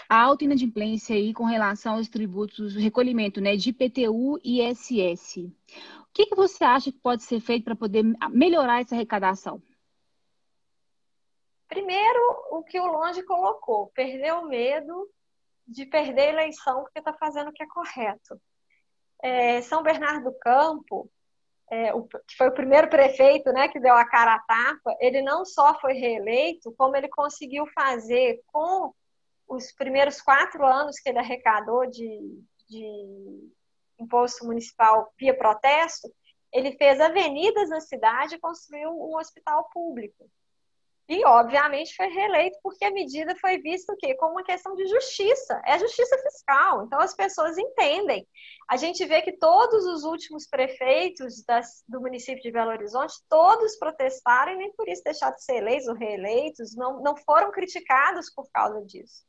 [0.07, 5.51] a alta inadimplência aí com relação aos tributos, o recolhimento né, de IPTU e ISS.
[6.17, 9.61] Que, que você acha que pode ser feito para poder melhorar essa arrecadação?
[11.67, 15.07] Primeiro, o que o Longe colocou, perder o medo
[15.67, 18.41] de perder a eleição porque está fazendo o que é correto.
[19.21, 21.07] É, São Bernardo do Campo,
[21.69, 25.21] é, o, que foi o primeiro prefeito né, que deu a cara à tapa, ele
[25.21, 28.91] não só foi reeleito, como ele conseguiu fazer com
[29.47, 33.51] os primeiros quatro anos que ele arrecadou de, de
[33.99, 36.07] imposto municipal via protesto,
[36.51, 40.29] ele fez avenidas na cidade e construiu um hospital público.
[41.09, 44.13] E, obviamente, foi reeleito porque a medida foi vista o quê?
[44.15, 45.61] como uma questão de justiça.
[45.65, 46.83] É justiça fiscal.
[46.83, 48.27] Então, as pessoas entendem.
[48.69, 53.77] A gente vê que todos os últimos prefeitos das, do município de Belo Horizonte, todos
[53.77, 58.29] protestaram e nem por isso deixaram de ser eleitos ou reeleitos, não, não foram criticados
[58.29, 59.23] por causa disso.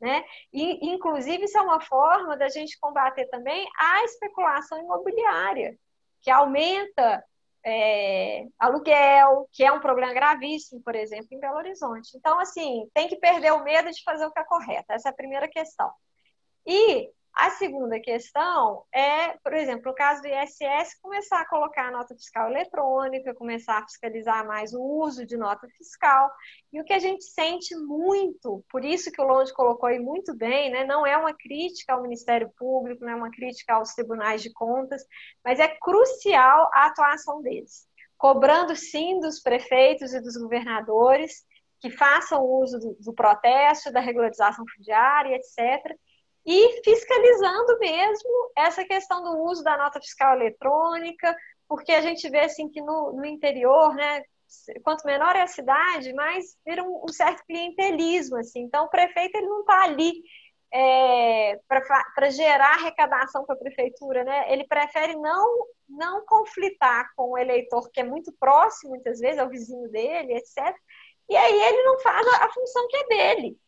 [0.00, 0.24] Né?
[0.52, 5.76] E, inclusive, isso é uma forma da gente combater também a especulação imobiliária,
[6.20, 7.24] que aumenta
[7.64, 12.16] é, aluguel, que é um problema gravíssimo, por exemplo, em Belo Horizonte.
[12.16, 14.92] Então, assim, tem que perder o medo de fazer o que é correto.
[14.92, 15.90] Essa é a primeira questão.
[16.66, 21.90] E a segunda questão é, por exemplo, o caso do ISS, começar a colocar a
[21.92, 26.30] nota fiscal eletrônica, começar a fiscalizar mais o uso de nota fiscal.
[26.72, 30.34] E o que a gente sente muito, por isso que o Longe colocou aí muito
[30.34, 34.42] bem, né, não é uma crítica ao Ministério Público, não é uma crítica aos tribunais
[34.42, 35.04] de contas,
[35.44, 37.86] mas é crucial a atuação deles.
[38.16, 41.46] Cobrando sim dos prefeitos e dos governadores
[41.80, 45.96] que façam uso do, do protesto, da regularização fundiária, etc
[46.50, 51.36] e fiscalizando mesmo essa questão do uso da nota fiscal eletrônica,
[51.68, 54.22] porque a gente vê assim que no, no interior, né,
[54.82, 58.60] quanto menor é a cidade, mais vira um, um certo clientelismo, assim.
[58.60, 60.22] Então, o prefeito ele não está ali
[60.72, 64.50] é, para gerar arrecadação para a prefeitura, né?
[64.50, 69.44] Ele prefere não não conflitar com o eleitor que é muito próximo, muitas vezes, é
[69.44, 70.74] o vizinho dele, etc.
[71.28, 73.58] E aí ele não faz a, a função que é dele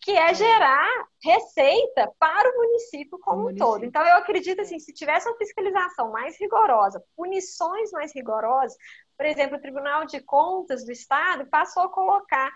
[0.00, 0.88] que é gerar
[1.22, 3.66] receita para o município como o município.
[3.66, 3.84] um todo.
[3.84, 8.76] Então, eu acredito assim, se tivesse uma fiscalização mais rigorosa, punições mais rigorosas,
[9.16, 12.50] por exemplo, o Tribunal de Contas do Estado passou a colocar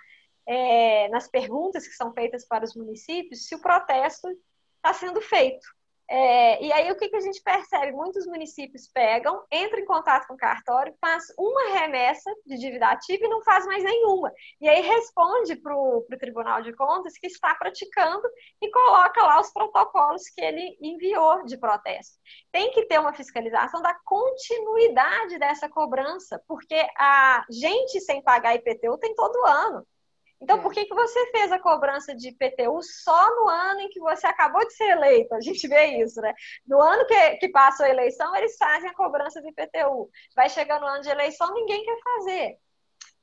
[0.46, 4.28] é, nas perguntas que são feitas para os municípios se o protesto
[4.76, 5.66] está sendo feito.
[6.10, 7.92] É, e aí o que, que a gente percebe?
[7.92, 13.26] Muitos municípios pegam, entram em contato com o cartório, faz uma remessa de dívida ativa
[13.26, 14.32] e não faz mais nenhuma.
[14.58, 18.26] E aí responde para o Tribunal de Contas que está praticando
[18.62, 22.16] e coloca lá os protocolos que ele enviou de protesto.
[22.50, 28.96] Tem que ter uma fiscalização da continuidade dessa cobrança, porque a gente sem pagar IPTU
[28.96, 29.86] tem todo ano.
[30.40, 30.62] Então, é.
[30.62, 34.26] por que, que você fez a cobrança de IPTU só no ano em que você
[34.26, 35.34] acabou de ser eleito?
[35.34, 36.32] A gente vê isso, né?
[36.66, 40.08] No ano que, que passa a eleição, eles fazem a cobrança de IPTU.
[40.36, 42.58] Vai chegar no ano de eleição, ninguém quer fazer.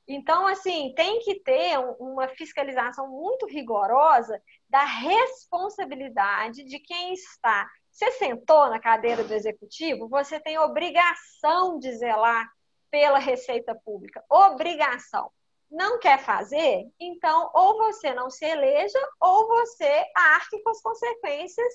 [0.08, 7.68] Então, assim, tem que ter uma fiscalização muito rigorosa da responsabilidade de quem está.
[7.90, 12.46] Você sentou na cadeira do executivo, você tem obrigação de zelar
[12.90, 14.22] pela receita pública.
[14.30, 15.32] Obrigação
[15.70, 21.72] não quer fazer, então ou você não se eleja ou você arque com as consequências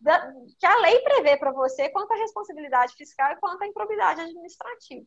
[0.00, 4.20] da, que a lei prevê para você quanto à responsabilidade fiscal e quanto à improbidade
[4.20, 5.06] administrativa.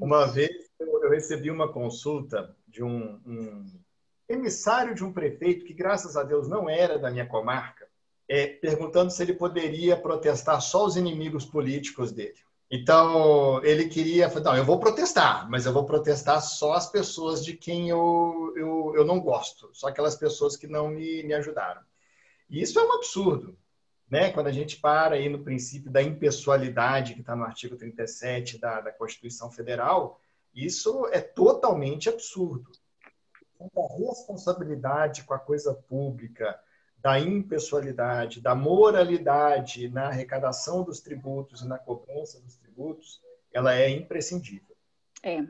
[0.00, 3.80] Uma vez eu recebi uma consulta de um, um
[4.28, 7.88] emissário de um prefeito que, graças a Deus, não era da minha comarca,
[8.28, 12.38] é, perguntando se ele poderia protestar só os inimigos políticos dele.
[12.70, 17.56] Então, ele queria, não, eu vou protestar, mas eu vou protestar só as pessoas de
[17.56, 21.82] quem eu, eu, eu não gosto, só aquelas pessoas que não me, me ajudaram.
[22.48, 23.58] E isso é um absurdo,
[24.08, 24.30] né?
[24.30, 28.80] Quando a gente para aí no princípio da impessoalidade, que está no artigo 37 da,
[28.80, 30.20] da Constituição Federal,
[30.54, 32.70] isso é totalmente absurdo.
[33.60, 36.58] Então, a responsabilidade com a coisa pública,
[37.02, 43.20] da impessoalidade, da moralidade na arrecadação dos tributos e na cobrança dos tributos,
[43.52, 44.76] ela é imprescindível.
[45.22, 45.44] É.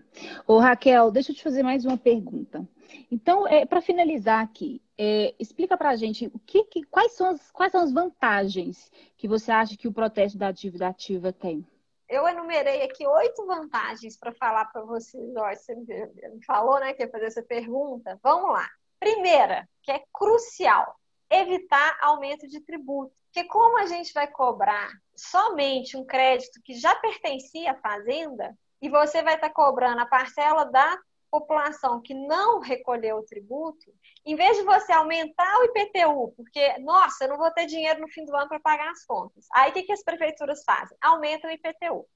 [0.46, 2.66] Ô, Raquel, deixa eu te fazer mais uma pergunta.
[3.10, 7.28] Então, é, para finalizar aqui, é, explica para a gente o que, que, quais, são
[7.28, 11.64] as, quais são as vantagens que você acha que o protesto da dívida ativa tem?
[12.08, 15.32] Eu enumerei aqui oito vantagens para falar para vocês.
[15.32, 18.18] Você me falou né, que ia fazer essa pergunta.
[18.20, 18.68] Vamos lá.
[18.98, 20.96] Primeira, que é crucial,
[21.30, 23.14] evitar aumento de tributo.
[23.24, 28.88] Porque como a gente vai cobrar somente um crédito que já pertencia à fazenda, e
[28.88, 30.98] você vai estar cobrando a parcela da
[31.30, 33.92] população que não recolheu o tributo,
[34.26, 38.08] em vez de você aumentar o IPTU, porque, nossa, eu não vou ter dinheiro no
[38.08, 39.46] fim do ano para pagar as contas.
[39.54, 40.96] Aí o que, que as prefeituras fazem?
[41.00, 42.06] Aumentam o IPTU.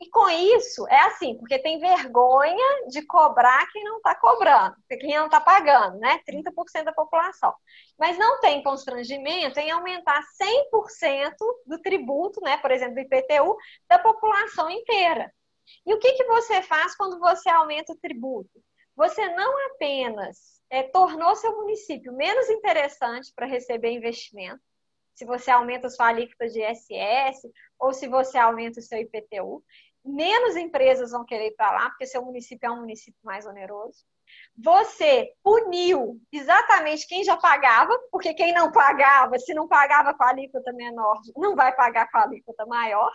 [0.00, 5.14] E com isso, é assim, porque tem vergonha de cobrar quem não está cobrando, quem
[5.14, 6.18] não está pagando, né?
[6.26, 7.54] 30% da população.
[7.98, 11.34] Mas não tem constrangimento em aumentar 100%
[11.66, 12.56] do tributo, né?
[12.56, 13.56] Por exemplo, do IPTU,
[13.88, 15.30] da população inteira.
[15.84, 18.50] E o que, que você faz quando você aumenta o tributo?
[18.96, 24.60] Você não apenas é, tornou seu município menos interessante para receber investimento,
[25.20, 27.42] se você aumenta a sua alíquota de ISS
[27.78, 29.62] ou se você aumenta o seu IPTU,
[30.02, 34.02] menos empresas vão querer ir para lá, porque seu município é um município mais oneroso.
[34.56, 40.30] Você puniu exatamente quem já pagava, porque quem não pagava, se não pagava com a
[40.30, 43.12] alíquota menor, não vai pagar com a alíquota maior,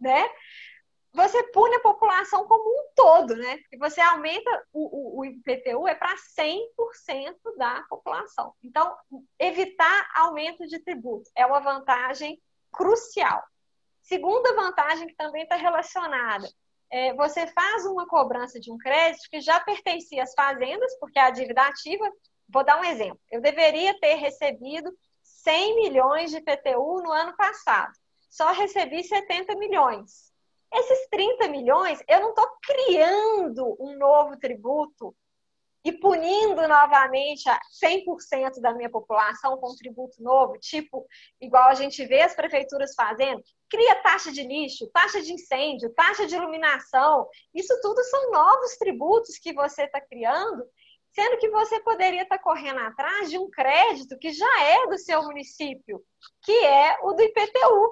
[0.00, 0.28] né?
[1.14, 3.60] Você pune a população como um todo, né?
[3.72, 8.52] E você aumenta o, o, o IPTU é para 100% da população.
[8.64, 8.96] Então,
[9.38, 12.42] evitar aumento de tributo é uma vantagem
[12.72, 13.44] crucial.
[14.02, 16.48] Segunda vantagem que também está relacionada,
[16.90, 21.30] é, você faz uma cobrança de um crédito que já pertencia às fazendas, porque a
[21.30, 22.10] dívida ativa,
[22.48, 24.92] vou dar um exemplo, eu deveria ter recebido
[25.22, 27.92] 100 milhões de PTU no ano passado,
[28.28, 30.33] só recebi 70 milhões.
[30.74, 35.14] Esses 30 milhões, eu não estou criando um novo tributo
[35.84, 37.44] e punindo novamente
[37.82, 41.06] 100% da minha população com um tributo novo, tipo,
[41.40, 46.26] igual a gente vê as prefeituras fazendo, cria taxa de lixo, taxa de incêndio, taxa
[46.26, 47.28] de iluminação.
[47.54, 50.64] Isso tudo são novos tributos que você está criando,
[51.12, 54.98] sendo que você poderia estar tá correndo atrás de um crédito que já é do
[54.98, 56.02] seu município,
[56.42, 57.90] que é o do IPTU.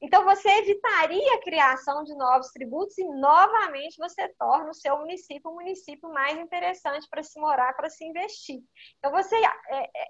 [0.00, 5.50] Então, você evitaria a criação de novos tributos e, novamente, você torna o seu município
[5.50, 8.60] um município mais interessante para se morar, para se investir.
[8.98, 10.08] Então, você é, é,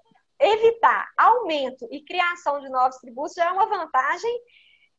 [0.53, 4.41] evitar aumento e criação de novos tributos já é uma vantagem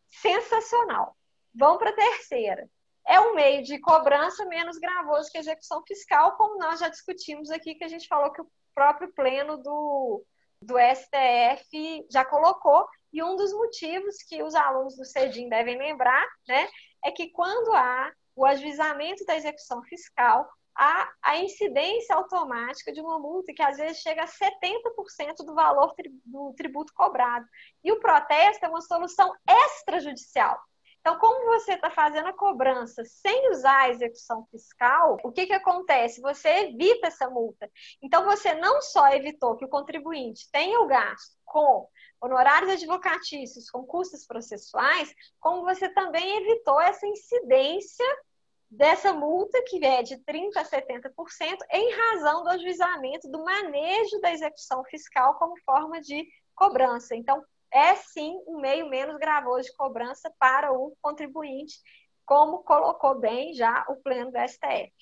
[0.08, 1.16] sensacional.
[1.54, 2.68] Vamos para a terceira.
[3.06, 7.50] É um meio de cobrança menos gravoso que a execução fiscal, como nós já discutimos
[7.50, 10.24] aqui, que a gente falou que o próprio pleno do,
[10.62, 12.86] do STF já colocou.
[13.12, 16.68] E um dos motivos que os alunos do CEDIM devem lembrar né,
[17.04, 23.18] é que quando há o ajuizamento da execução fiscal, há a incidência automática de uma
[23.18, 25.94] multa que às vezes chega a 70% do valor
[26.24, 27.46] do tributo cobrado.
[27.84, 30.58] E o protesto é uma solução extrajudicial.
[31.00, 35.52] Então, como você está fazendo a cobrança sem usar a execução fiscal, o que, que
[35.54, 36.20] acontece?
[36.20, 37.70] Você evita essa multa.
[38.02, 41.88] Então, você não só evitou que o contribuinte tenha o gasto com
[42.20, 48.04] honorários advocatícios, com custos processuais, como você também evitou essa incidência
[48.70, 54.32] dessa multa, que é de 30% a 70%, em razão do ajuizamento do manejo da
[54.32, 57.16] execução fiscal como forma de cobrança.
[57.16, 57.42] Então,
[57.72, 61.74] é sim um meio menos gravoso de cobrança para o contribuinte,
[62.24, 64.92] como colocou bem já o pleno do STF.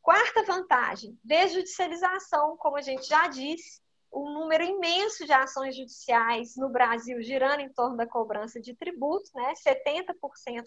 [0.00, 3.80] Quarta vantagem, desjudicialização, como a gente já disse,
[4.12, 9.30] um número imenso de ações judiciais no Brasil girando em torno da cobrança de tributos,
[9.34, 9.52] né?
[9.54, 10.14] 70%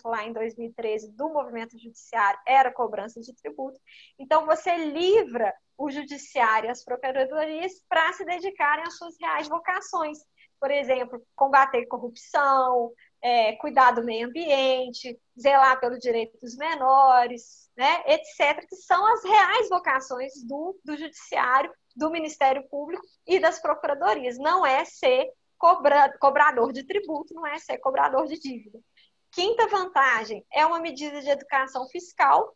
[0.05, 3.79] lá em 2013 do movimento judiciário era cobrança de tributo.
[4.19, 10.19] Então você livra o judiciário e as procuradorias para se dedicarem às suas reais vocações,
[10.59, 18.03] por exemplo, combater corrupção, é, cuidar do meio ambiente, zelar pelo direito dos menores, né,
[18.05, 24.37] etc., que são as reais vocações do, do judiciário, do Ministério Público e das procuradorias.
[24.37, 28.79] Não é ser cobra, cobrador de tributo, não é ser cobrador de dívida.
[29.31, 32.55] Quinta vantagem é uma medida de educação fiscal.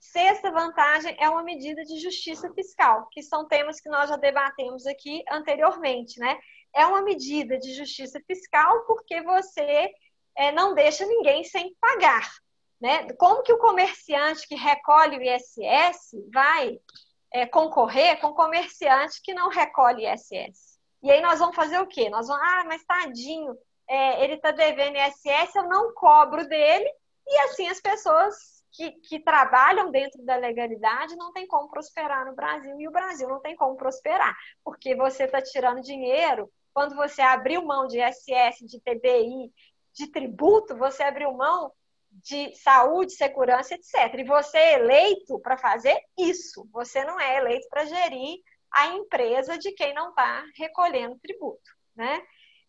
[0.00, 4.86] Sexta vantagem é uma medida de justiça fiscal, que são temas que nós já debatemos
[4.86, 6.38] aqui anteriormente, né?
[6.74, 9.92] É uma medida de justiça fiscal porque você
[10.36, 12.28] é, não deixa ninguém sem pagar,
[12.80, 13.06] né?
[13.14, 16.78] Como que o comerciante que recolhe o ISS vai
[17.34, 20.78] é, concorrer com comerciante que não recolhe ISS?
[21.02, 22.08] E aí nós vamos fazer o quê?
[22.08, 23.58] Nós vamos, ah, mas tadinho,
[23.88, 26.88] é, ele está devendo ISS, eu não cobro dele,
[27.26, 32.36] e assim as pessoas que, que, trabalham dentro da legalidade não tem como prosperar no
[32.36, 37.20] Brasil, e o Brasil não tem como prosperar, porque você está tirando dinheiro, quando você
[37.20, 39.52] abriu mão de ISS, de TBI,
[39.92, 41.72] de tributo, você abriu mão
[42.22, 44.14] de saúde, segurança, etc.
[44.18, 48.38] E você é eleito para fazer isso, você não é eleito para gerir
[48.72, 52.22] a empresa de quem não está recolhendo tributo, né?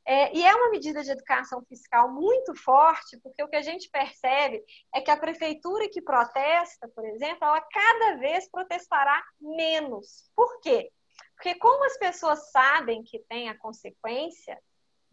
[0.08, 3.90] É, e é uma medida de educação fiscal muito forte, porque o que a gente
[3.90, 10.30] percebe é que a prefeitura que protesta, por exemplo, ela cada vez protestará menos.
[10.36, 10.92] Por quê?
[11.36, 14.62] Porque como as pessoas sabem que tem a consequência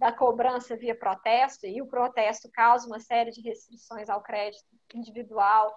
[0.02, 5.72] da cobrança via protesto, e o protesto causa uma série de restrições ao crédito individual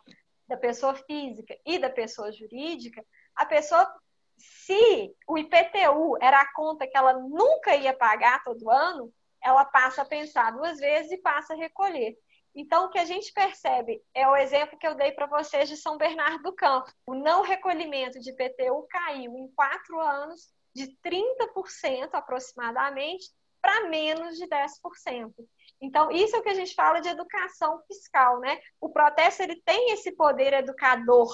[0.47, 3.05] da pessoa física e da pessoa jurídica,
[3.35, 3.87] a pessoa
[4.35, 9.13] se o IPTU era a conta que ela nunca ia pagar todo ano,
[9.43, 12.17] ela passa a pensar duas vezes e passa a recolher.
[12.55, 15.77] Então, o que a gente percebe é o exemplo que eu dei para vocês de
[15.77, 16.91] São Bernardo do Campo.
[17.05, 23.29] O não recolhimento de IPTU caiu em quatro anos de 30% aproximadamente
[23.65, 25.33] para menos de 10%.
[25.81, 28.59] Então, isso é o que a gente fala de educação fiscal, né?
[28.79, 31.27] O protesto ele tem esse poder educador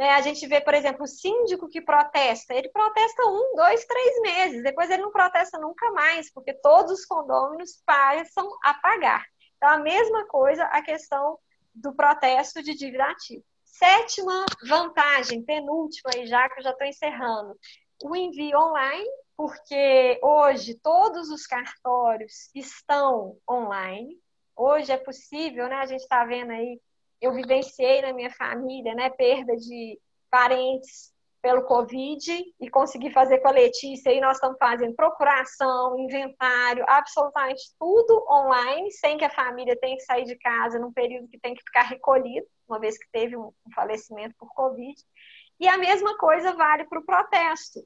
[0.00, 0.12] né?
[0.12, 4.62] A gente vê, por exemplo, o síndico que protesta, ele protesta um, dois, três meses,
[4.62, 9.22] depois ele não protesta nunca mais, porque todos os condôminos passam a pagar.
[9.58, 11.38] Então, a mesma coisa a questão
[11.74, 13.44] do protesto de dívida ativa.
[13.62, 17.54] Sétima vantagem, penúltima, e já que eu já estou encerrando,
[18.02, 19.06] o envio online,
[19.40, 24.18] porque hoje todos os cartórios estão online.
[24.54, 25.76] Hoje é possível, né?
[25.76, 26.78] A gente está vendo aí
[27.22, 29.98] eu vivenciei na minha família, né, perda de
[30.30, 31.10] parentes
[31.40, 37.62] pelo Covid e consegui fazer com a Letícia e nós estamos fazendo procuração, inventário, absolutamente
[37.78, 41.54] tudo online, sem que a família tenha que sair de casa num período que tem
[41.54, 44.94] que ficar recolhido, uma vez que teve um falecimento por Covid.
[45.58, 47.80] E a mesma coisa vale para o protesto.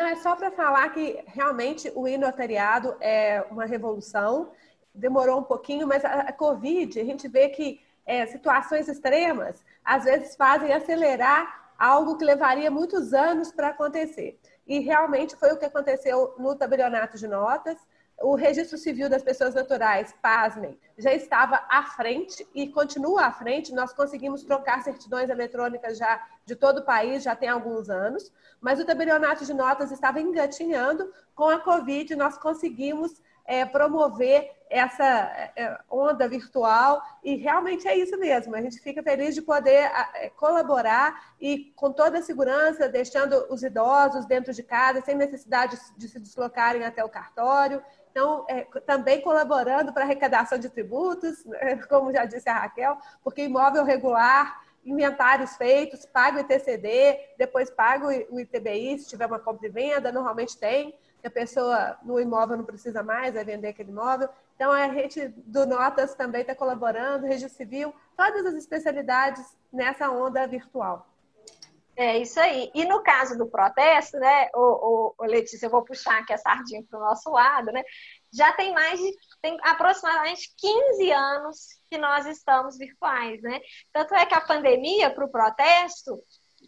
[0.00, 4.52] É só para falar que realmente o notariado é uma revolução,
[4.94, 10.04] demorou um pouquinho, mas a, a Covid, a gente vê que é, situações extremas, às
[10.04, 14.38] vezes fazem acelerar algo que levaria muitos anos para acontecer.
[14.68, 17.76] E realmente foi o que aconteceu no tabelionato de notas.
[18.20, 23.74] O registro civil das pessoas naturais, pasmem, já estava à frente e continua à frente.
[23.74, 28.80] Nós conseguimos trocar certidões eletrônicas já de todo o país, já tem alguns anos, mas
[28.80, 31.12] o tabelionato de notas estava engatinhando.
[31.34, 38.18] Com a Covid, nós conseguimos é, promover essa é, onda virtual e realmente é isso
[38.18, 38.56] mesmo.
[38.56, 43.62] A gente fica feliz de poder é, colaborar e com toda a segurança, deixando os
[43.62, 47.82] idosos dentro de casa, sem necessidade de se deslocarem até o cartório.
[48.10, 53.44] Então, é, também colaborando para arrecadação de tributos, né, como já disse a Raquel, porque
[53.44, 59.66] imóvel regular, inventários feitos, paga o ITCD, depois paga o ITBI, se tiver uma compra
[59.66, 64.28] e venda, normalmente tem a pessoa no imóvel não precisa mais, vai vender aquele imóvel.
[64.54, 70.46] Então, a gente do Notas também está colaborando, Registro Civil, todas as especialidades nessa onda
[70.46, 71.06] virtual.
[71.96, 72.70] É isso aí.
[72.74, 76.38] E no caso do protesto, né, o, o, o Letícia, eu vou puxar aqui a
[76.38, 77.82] sardinha para o nosso lado, né?
[78.32, 83.60] Já tem mais de tem aproximadamente 15 anos que nós estamos virtuais, né?
[83.92, 86.22] Tanto é que a pandemia para o protesto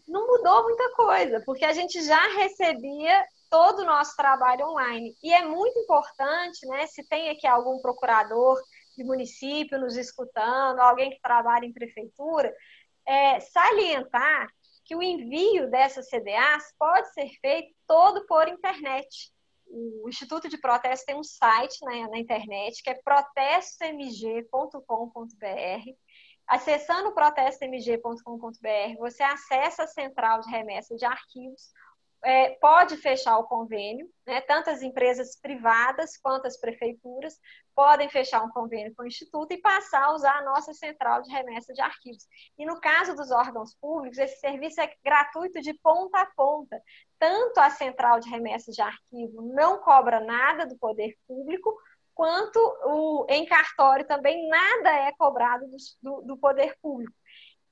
[0.07, 5.15] não mudou muita coisa, porque a gente já recebia todo o nosso trabalho online.
[5.23, 8.57] E é muito importante, né, se tem aqui algum procurador
[8.97, 12.55] de município nos escutando, alguém que trabalha em prefeitura,
[13.07, 14.49] é, salientar
[14.85, 19.33] que o envio dessas CDAs pode ser feito todo por internet.
[19.73, 25.95] O Instituto de Protesto tem um site né, na internet que é protestomg.com.br.
[26.47, 31.71] Acessando protestomg.com.br, você acessa a central de remessa de arquivos,
[32.23, 34.43] é, pode fechar o convênio, né?
[34.43, 37.39] tanto as empresas privadas quanto as prefeituras
[37.75, 41.31] podem fechar um convênio com o Instituto e passar a usar a nossa central de
[41.31, 42.27] remessa de arquivos.
[42.59, 46.83] E no caso dos órgãos públicos, esse serviço é gratuito de ponta a ponta.
[47.21, 51.79] Tanto a central de remessa de arquivo não cobra nada do poder público,
[52.15, 57.15] quanto o, em cartório também nada é cobrado do, do, do poder público.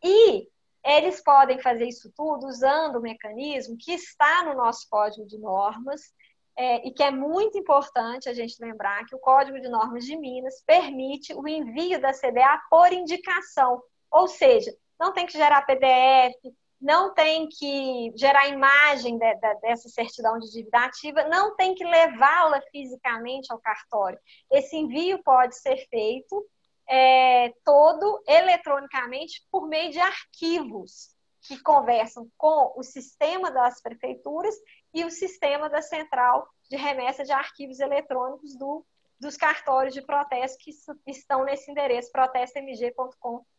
[0.05, 0.47] E
[0.85, 6.13] eles podem fazer isso tudo usando o mecanismo que está no nosso código de normas
[6.59, 10.17] é, e que é muito importante a gente lembrar que o Código de Normas de
[10.17, 13.81] Minas permite o envio da CDA por indicação,
[14.11, 16.35] ou seja, não tem que gerar PDF,
[16.81, 21.85] não tem que gerar imagem de, de, dessa certidão de dívida ativa, não tem que
[21.85, 24.19] levá-la fisicamente ao cartório.
[24.51, 26.47] Esse envio pode ser feito
[26.89, 34.55] é, todo eletronicamente por meio de arquivos que conversam com o sistema das prefeituras
[34.95, 38.85] e o sistema da central de remessa de arquivos eletrônicos do,
[39.19, 40.71] dos cartórios de protesto que
[41.07, 43.58] estão nesse endereço protestomg.com.br.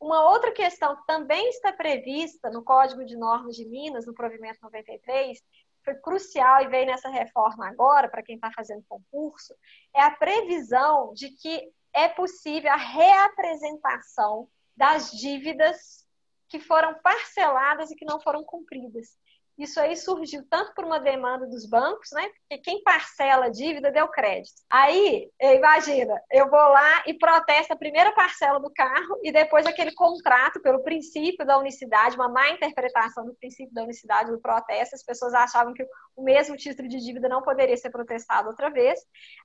[0.00, 4.58] Uma outra questão que também está prevista no Código de Normas de Minas, no provimento
[4.62, 5.38] 93,
[5.84, 9.54] foi crucial e veio nessa reforma agora, para quem está fazendo concurso,
[9.94, 16.06] é a previsão de que é possível a reapresentação das dívidas
[16.48, 19.18] que foram parceladas e que não foram cumpridas.
[19.58, 22.28] Isso aí surgiu tanto por uma demanda dos bancos, né?
[22.28, 24.54] Porque quem parcela a dívida deu crédito.
[24.70, 29.92] Aí, imagina, eu vou lá e protesto a primeira parcela do carro e depois aquele
[29.94, 35.04] contrato pelo princípio da unicidade, uma má interpretação do princípio da unicidade do protesto, as
[35.04, 35.86] pessoas achavam que
[36.16, 39.00] o mesmo título de dívida não poderia ser protestado outra vez.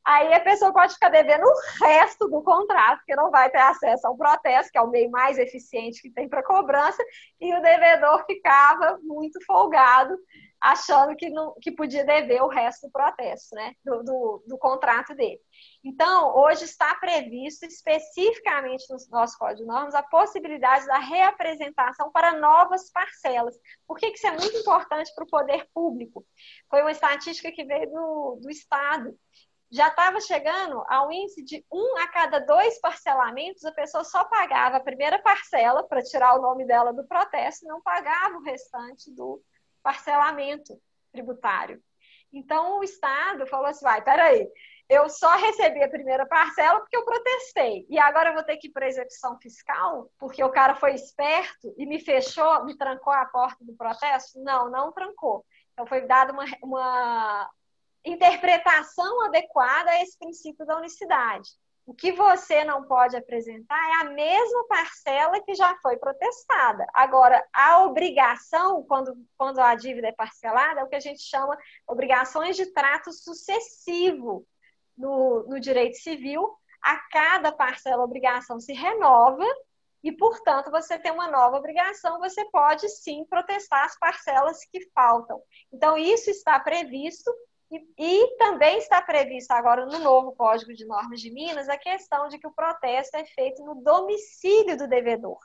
[0.06, 4.08] Aí a pessoa pode ficar devendo o resto do contrato, porque não vai ter acesso
[4.08, 7.04] ao protesto, que é o meio mais eficiente que tem para cobrança,
[7.40, 9.97] e o devedor ficava muito folgado
[10.60, 13.74] achando que, não, que podia dever o resto do protesto, né?
[13.84, 15.40] Do, do, do, contrato dele.
[15.84, 22.40] Então, hoje está previsto especificamente no nosso Código de Normas a possibilidade da reapresentação para
[22.40, 23.56] novas parcelas.
[23.88, 26.26] Por que, que isso é muito importante para o poder público?
[26.70, 29.16] Foi uma estatística que veio do, do Estado.
[29.70, 34.78] Já estava chegando ao índice de um a cada dois parcelamentos, a pessoa só pagava
[34.78, 39.44] a primeira parcela para tirar o nome dela do protesto, não pagava o restante do,
[39.88, 40.78] parcelamento
[41.14, 41.82] tributário.
[42.34, 44.46] Então, o Estado falou assim: vai, peraí,
[44.90, 47.88] eu só recebi a primeira parcela porque eu protestei.
[47.90, 50.94] E agora eu vou ter que ir para a execução fiscal, porque o cara foi
[50.94, 54.44] esperto e me fechou, me trancou a porta do protesto?
[54.44, 55.46] Não, não trancou.
[55.72, 57.50] Então, foi dada uma, uma
[58.04, 61.50] interpretação adequada a esse princípio da unicidade.
[61.88, 66.86] O que você não pode apresentar é a mesma parcela que já foi protestada.
[66.94, 71.58] Agora, a obrigação, quando, quando a dívida é parcelada, é o que a gente chama
[71.88, 74.46] obrigações de trato sucessivo
[74.98, 76.54] no, no direito civil.
[76.82, 79.46] A cada parcela, a obrigação se renova
[80.04, 85.42] e, portanto, você tem uma nova obrigação, você pode sim protestar as parcelas que faltam.
[85.72, 87.34] Então, isso está previsto
[87.70, 92.28] e, e, também está previsto agora no novo Código de Normas de Minas a questão
[92.30, 95.40] de que o protesto é feito no domicílio do devedor.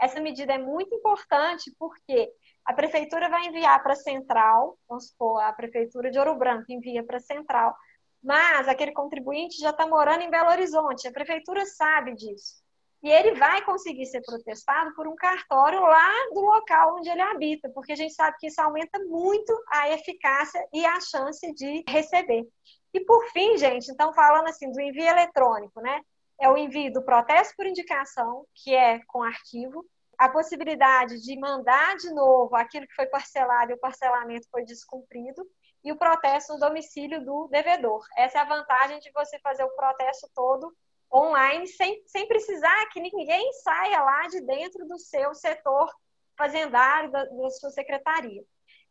[0.00, 2.32] Essa medida é muito importante porque
[2.64, 7.04] a prefeitura vai enviar para a central, vamos supor, a prefeitura de Ouro Branco envia
[7.04, 7.76] para a central,
[8.22, 12.57] mas aquele contribuinte já está morando em Belo Horizonte, a prefeitura sabe disso
[13.02, 17.68] e ele vai conseguir ser protestado por um cartório lá do local onde ele habita,
[17.70, 22.46] porque a gente sabe que isso aumenta muito a eficácia e a chance de receber.
[22.92, 26.00] E por fim, gente, então falando assim do envio eletrônico, né?
[26.40, 29.84] É o envio do protesto por indicação, que é com arquivo,
[30.16, 35.46] a possibilidade de mandar de novo aquilo que foi parcelado e o parcelamento foi descumprido,
[35.84, 38.04] e o protesto no domicílio do devedor.
[38.16, 40.74] Essa é a vantagem de você fazer o protesto todo
[41.12, 45.90] online sem, sem precisar que ninguém saia lá de dentro do seu setor
[46.36, 48.44] fazendário, da, da sua secretaria.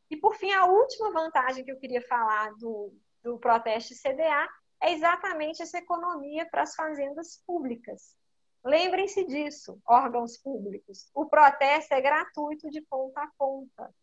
[0.10, 2.94] E, por fim, a última vantagem que eu queria falar do,
[3.24, 4.50] do CDA
[4.82, 8.16] é exatamente essa economia para as fazendas públicas.
[8.64, 11.10] Lembrem-se disso, órgãos públicos.
[11.14, 13.94] O protesto é gratuito de ponta a ponta.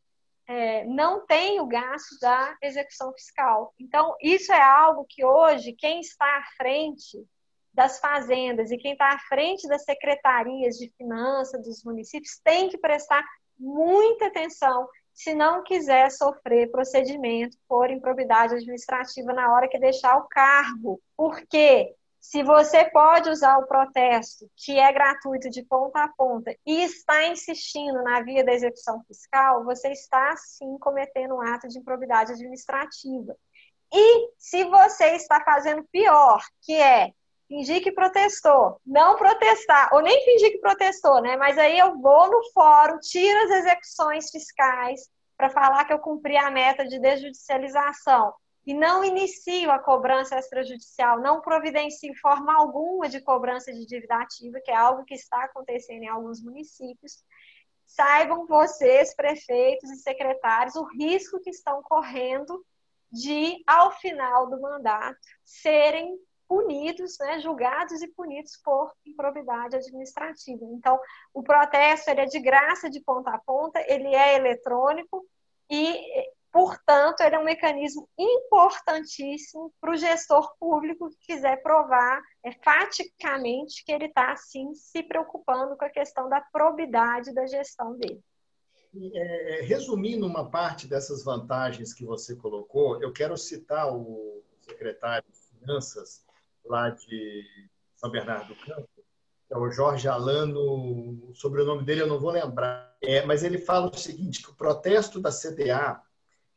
[0.46, 3.74] É, não tem o gasto da execução fiscal.
[3.78, 7.26] Então, isso é algo que hoje, quem está à frente
[7.74, 12.78] das fazendas e quem está à frente das secretarias de finanças dos municípios tem que
[12.78, 13.24] prestar
[13.58, 20.28] muita atenção se não quiser sofrer procedimento por improbidade administrativa na hora que deixar o
[20.28, 21.00] cargo.
[21.16, 26.82] Porque se você pode usar o protesto, que é gratuito de ponta a ponta, e
[26.82, 32.32] está insistindo na via da execução fiscal, você está sim cometendo um ato de improbidade
[32.32, 33.36] administrativa.
[33.92, 37.12] E se você está fazendo pior, que é
[37.48, 41.36] fingir que protestou, não protestar, ou nem fingir que protestou, né?
[41.36, 46.36] Mas aí eu vou no fórum, tiro as execuções fiscais para falar que eu cumpri
[46.36, 48.34] a meta de desjudicialização.
[48.66, 54.58] E não inicio a cobrança extrajudicial, não providencio forma alguma de cobrança de dívida ativa,
[54.64, 57.22] que é algo que está acontecendo em alguns municípios,
[57.84, 62.64] saibam vocês, prefeitos e secretários, o risco que estão correndo
[63.12, 66.18] de, ao final do mandato, serem
[66.54, 70.64] punidos, né, julgados e punidos por improbidade administrativa.
[70.66, 71.00] Então,
[71.32, 75.26] o protesto ele é de graça de ponta a ponta, ele é eletrônico
[75.68, 82.52] e Portanto, ele é um mecanismo importantíssimo para o gestor público que quiser provar é,
[82.52, 88.22] faticamente que ele está, sim, se preocupando com a questão da probidade da gestão dele.
[89.16, 95.58] É, resumindo uma parte dessas vantagens que você colocou, eu quero citar o secretário de
[95.58, 96.23] Finanças
[96.64, 97.44] lá de
[97.96, 98.88] São Bernardo do Campo,
[99.50, 100.60] é o Jorge Alano,
[101.30, 104.54] o sobrenome dele eu não vou lembrar, é, mas ele fala o seguinte, que o
[104.54, 106.00] protesto da CDA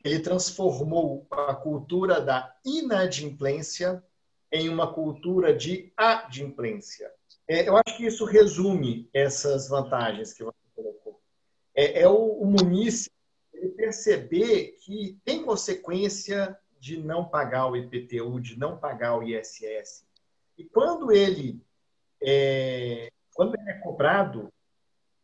[0.04, 4.04] ele transformou a cultura da inadimplência
[4.52, 7.12] em uma cultura de adimplência.
[7.48, 11.22] É, eu acho que isso resume essas vantagens que você colocou.
[11.76, 13.16] É, é o, o munícipe
[13.76, 20.06] perceber que tem consequência de não pagar o IPTU, de não pagar o ISS.
[20.58, 21.62] E quando ele
[22.24, 24.52] é, quando ele é cobrado,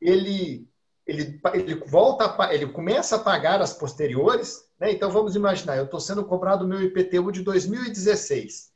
[0.01, 0.67] ele
[1.05, 4.91] ele, ele volta a, ele começa a pagar as posteriores, né?
[4.91, 8.71] Então vamos imaginar, eu estou sendo cobrado o meu IPTU de 2016.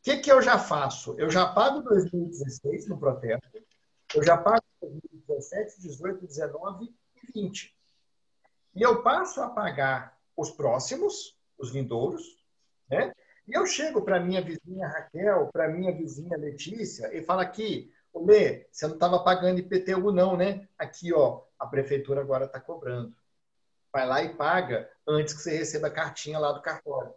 [0.00, 1.14] O que, que eu já faço?
[1.18, 3.48] Eu já pago 2016 no protesto,
[4.14, 7.76] eu já pago 2017, 18, 19 e 20.
[8.74, 12.22] E eu passo a pagar os próximos, os vindouros,
[12.88, 13.12] né?
[13.46, 18.66] E eu chego para minha vizinha Raquel, para minha vizinha Letícia e falo aqui, Lê,
[18.70, 20.68] você não estava pagando IPTU não, né?
[20.78, 23.14] Aqui, ó, a prefeitura agora está cobrando.
[23.92, 27.12] Vai lá e paga antes que você receba a cartinha lá do cartório.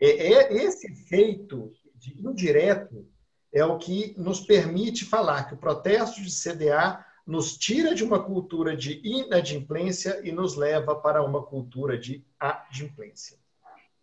[0.00, 1.72] É, esse efeito
[2.16, 3.06] indireto
[3.52, 8.22] é o que nos permite falar que o protesto de CDA nos tira de uma
[8.22, 13.38] cultura de inadimplência e nos leva para uma cultura de adimplência.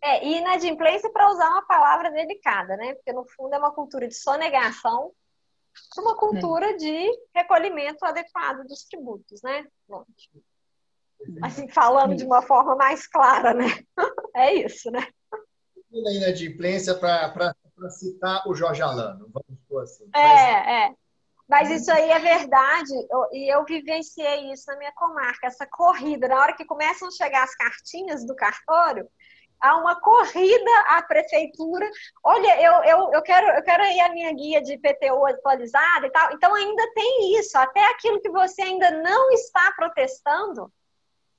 [0.00, 2.94] É, inadimplência para usar uma palavra delicada, né?
[2.94, 5.12] Porque no fundo é uma cultura de sonegação
[5.94, 9.66] para uma cultura de recolhimento adequado dos tributos, né?
[11.42, 13.66] Assim, falando de uma forma mais clara, né?
[14.36, 15.04] É isso, né?
[15.90, 17.54] Na inadimplência para
[17.90, 20.08] citar o Jorge Alano, vamos por assim.
[20.14, 20.68] É, Mas...
[20.68, 20.94] é.
[21.48, 22.92] Mas isso aí é verdade,
[23.32, 27.42] e eu vivenciei isso na minha comarca, essa corrida, na hora que começam a chegar
[27.42, 29.08] as cartinhas do cartório,
[29.60, 31.88] há uma corrida à prefeitura.
[32.22, 36.10] Olha, eu, eu, eu, quero, eu quero aí a minha guia de IPTU atualizada e
[36.10, 36.32] tal.
[36.32, 37.56] Então, ainda tem isso.
[37.58, 40.72] Até aquilo que você ainda não está protestando,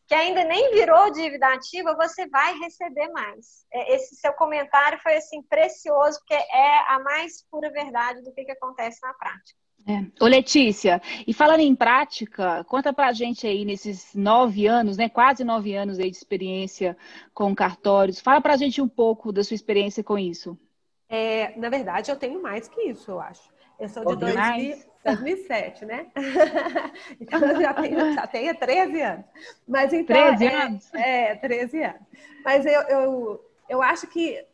[0.08, 3.66] que ainda nem virou dívida ativa, você vai receber mais.
[3.72, 8.44] É, esse seu comentário foi assim precioso, porque é a mais pura verdade do que,
[8.44, 9.60] que acontece na prática.
[9.90, 10.24] É.
[10.24, 15.44] Ô Letícia, e falando em prática, conta pra gente aí nesses nove anos, né, quase
[15.44, 16.96] nove anos aí de experiência
[17.34, 20.56] com cartórios, fala pra gente um pouco da sua experiência com isso.
[21.10, 23.50] É, na verdade, eu tenho mais que isso, eu acho.
[23.80, 26.06] Eu sou de 2000, 2007, né?
[27.20, 29.26] então eu já tenho, já tenho 13 anos.
[29.68, 30.94] Mas então, 13 é, anos?
[30.94, 32.02] É, 13 anos.
[32.46, 34.46] Mas eu, eu, eu acho que é,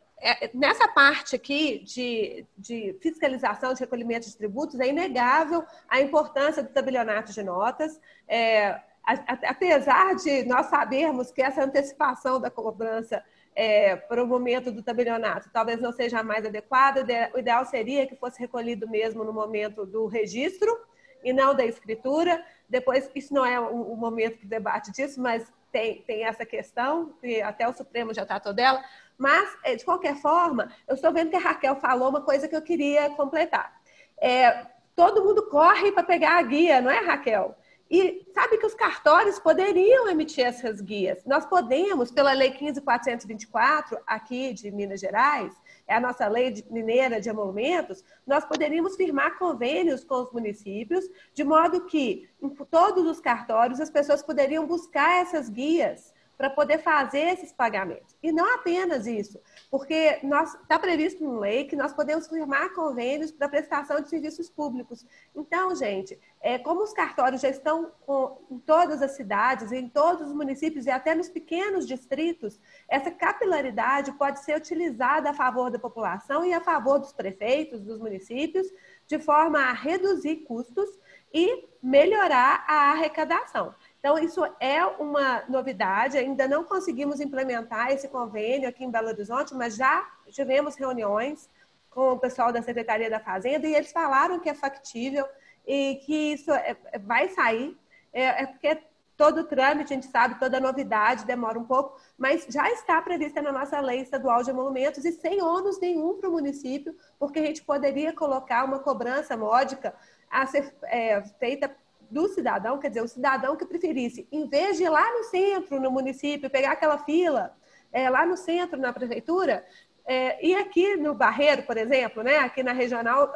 [0.54, 6.70] nessa parte aqui de, de, fiscalização de recolhimento de tributos, é inegável a importância do
[6.70, 8.00] tabelionato de notas.
[8.26, 13.22] É, apesar de nós sabermos que essa antecipação da cobrança
[13.54, 18.06] é, para o momento do tabelionato talvez não seja a mais adequada, o ideal seria
[18.06, 20.76] que fosse recolhido mesmo no momento do registro
[21.22, 22.44] e não da escritura.
[22.68, 27.14] Depois, isso não é o, o momento de debate disso, mas tem, tem essa questão,
[27.22, 28.82] e até o Supremo já tratou dela.
[29.18, 32.56] Mas, é, de qualquer forma, eu estou vendo que a Raquel falou uma coisa que
[32.56, 33.80] eu queria completar.
[34.20, 37.56] É, todo mundo corre para pegar a guia, não é, Raquel?
[37.88, 41.24] E sabe que os cartórios poderiam emitir essas guias.
[41.24, 45.54] Nós podemos, pela Lei 15.424, aqui de Minas Gerais,
[45.86, 51.44] é a nossa lei mineira de emolumentos, nós poderíamos firmar convênios com os municípios, de
[51.44, 57.32] modo que em todos os cartórios as pessoas poderiam buscar essas guias para poder fazer
[57.32, 58.14] esses pagamentos.
[58.22, 63.48] E não apenas isso, porque está previsto em lei que nós podemos firmar convênios para
[63.48, 65.06] prestação de serviços públicos.
[65.34, 70.28] Então, gente, é, como os cartórios já estão com, em todas as cidades, em todos
[70.28, 75.78] os municípios e até nos pequenos distritos, essa capilaridade pode ser utilizada a favor da
[75.78, 78.66] população e a favor dos prefeitos, dos municípios,
[79.06, 80.88] de forma a reduzir custos
[81.32, 83.74] e melhorar a arrecadação.
[84.06, 89.52] Então, isso é uma novidade, ainda não conseguimos implementar esse convênio aqui em Belo Horizonte,
[89.52, 91.50] mas já tivemos reuniões
[91.90, 95.26] com o pessoal da Secretaria da Fazenda e eles falaram que é factível
[95.66, 97.76] e que isso é, é vai sair.
[98.12, 98.78] É, é porque
[99.16, 103.50] todo trâmite, a gente sabe, toda novidade demora um pouco, mas já está prevista na
[103.50, 107.64] nossa lei estadual de emolumentos e sem ônus nenhum para o município, porque a gente
[107.64, 109.92] poderia colocar uma cobrança módica
[110.30, 111.74] a ser é, feita
[112.10, 115.80] do cidadão, quer dizer, o cidadão que preferisse, em vez de ir lá no centro,
[115.80, 117.54] no município, pegar aquela fila,
[117.92, 119.64] é, lá no centro, na prefeitura,
[120.04, 123.32] é, e aqui no Barreiro, por exemplo, né, aqui na regional,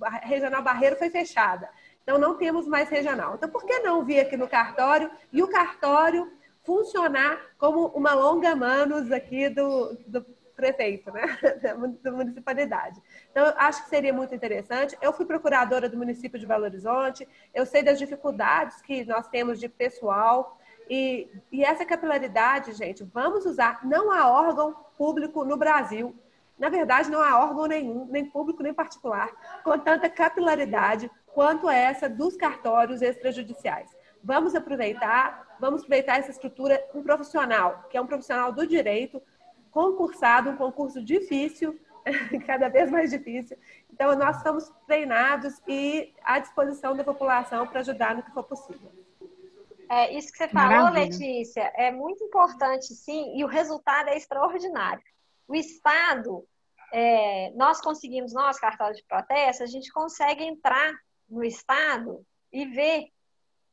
[0.00, 1.68] a regional Barreiro foi fechada.
[2.02, 3.34] Então, não temos mais regional.
[3.34, 8.54] Então, por que não vir aqui no cartório e o cartório funcionar como uma longa
[8.54, 10.24] manos aqui do, do
[10.54, 11.22] prefeito, né?
[12.02, 13.00] da municipalidade.
[13.30, 14.96] Então, acho que seria muito interessante.
[15.00, 19.58] Eu fui procuradora do município de Belo Horizonte, eu sei das dificuldades que nós temos
[19.58, 20.58] de pessoal.
[20.88, 23.80] E, e essa capilaridade, gente, vamos usar.
[23.84, 26.14] Não há órgão público no Brasil.
[26.58, 29.30] Na verdade, não há órgão nenhum, nem público nem particular,
[29.64, 33.90] com tanta capilaridade quanto essa dos cartórios extrajudiciais.
[34.22, 39.20] Vamos aproveitar, vamos aproveitar essa estrutura, um profissional, que é um profissional do direito,
[39.72, 41.78] concursado, um concurso difícil,
[42.46, 43.56] cada vez mais difícil.
[43.92, 48.92] Então, nós estamos treinados e à disposição da população para ajudar no que for possível.
[49.90, 51.04] É, isso que você falou, Maravilha.
[51.04, 55.02] Letícia, é muito importante, sim, e o resultado é extraordinário.
[55.48, 56.46] O Estado,
[56.92, 60.92] é, nós conseguimos, nós, cartórios de protesto, a gente consegue entrar
[61.28, 63.08] no Estado e ver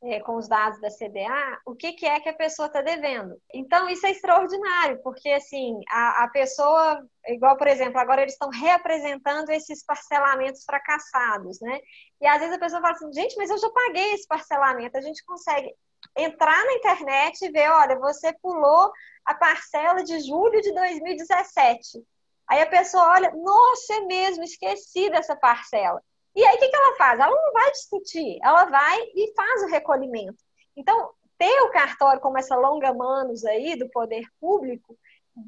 [0.01, 3.35] é, com os dados da CDA, o que, que é que a pessoa está devendo.
[3.53, 8.49] Então, isso é extraordinário, porque, assim, a, a pessoa, igual, por exemplo, agora eles estão
[8.49, 11.79] reapresentando esses parcelamentos fracassados, né?
[12.21, 14.97] E às vezes a pessoa fala assim, gente, mas eu já paguei esse parcelamento.
[14.97, 15.73] A gente consegue
[16.17, 18.91] entrar na internet e ver, olha, você pulou
[19.25, 22.01] a parcela de julho de 2017.
[22.47, 26.01] Aí a pessoa olha, nossa, é mesmo, esqueci dessa parcela.
[26.39, 27.19] E aí, o que, que ela faz?
[27.19, 30.41] Ela não vai discutir, ela vai e faz o recolhimento.
[30.73, 34.97] Então, ter o cartório como essa longa manos aí do poder público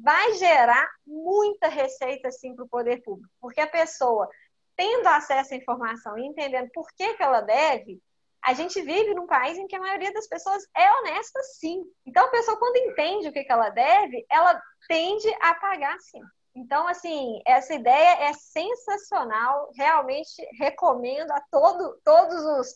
[0.04, 3.32] vai gerar muita receita, sim, para o poder público.
[3.40, 4.28] Porque a pessoa,
[4.76, 7.98] tendo acesso à informação e entendendo por que, que ela deve,
[8.44, 11.84] a gente vive num país em que a maioria das pessoas é honesta, sim.
[12.04, 16.20] Então, a pessoa, quando entende o que, que ela deve, ela tende a pagar, sim.
[16.54, 19.70] Então, assim, essa ideia é sensacional.
[19.74, 22.74] Realmente recomendo a todo, todos os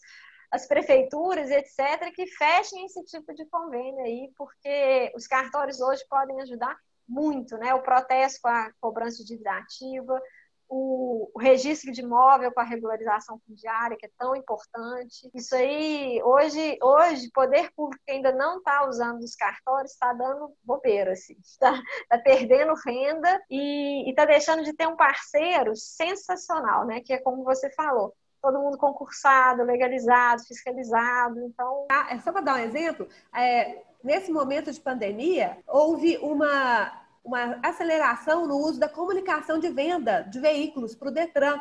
[0.50, 6.40] as prefeituras, etc., que fechem esse tipo de convênio aí, porque os cartórios hoje podem
[6.40, 7.74] ajudar muito, né?
[7.74, 10.20] O protesto com a cobrança de dívida ativa,
[10.68, 15.30] o, registro de imóvel com a regularização fundiária, que é tão importante.
[15.34, 20.52] Isso aí, hoje, hoje poder público que ainda não está usando os cartórios está dando
[20.64, 21.72] bobeira, assim, está
[22.08, 27.00] tá perdendo renda e está deixando de ter um parceiro sensacional, né?
[27.00, 31.40] Que é como você falou, todo mundo concursado, legalizado, fiscalizado.
[31.40, 37.05] Então, ah, é só para dar um exemplo, é, nesse momento de pandemia houve uma
[37.26, 41.60] uma aceleração no uso da comunicação de venda de veículos para o Detran,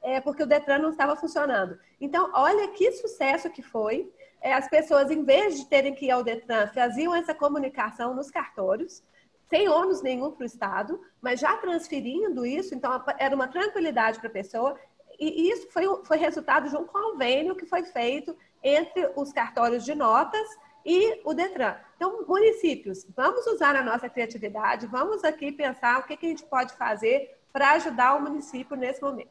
[0.00, 1.78] é, porque o Detran não estava funcionando.
[2.00, 4.10] Então, olha que sucesso que foi.
[4.40, 8.30] É, as pessoas, em vez de terem que ir ao Detran, faziam essa comunicação nos
[8.30, 9.04] cartórios,
[9.48, 14.28] sem ônus nenhum para o Estado, mas já transferindo isso, então era uma tranquilidade para
[14.28, 14.80] a pessoa.
[15.20, 19.94] E isso foi, foi resultado de um convênio que foi feito entre os cartórios de
[19.94, 20.48] notas
[20.84, 21.76] e o Detran.
[21.96, 26.44] Então, municípios, vamos usar a nossa criatividade, vamos aqui pensar o que, que a gente
[26.44, 29.30] pode fazer para ajudar o município nesse momento.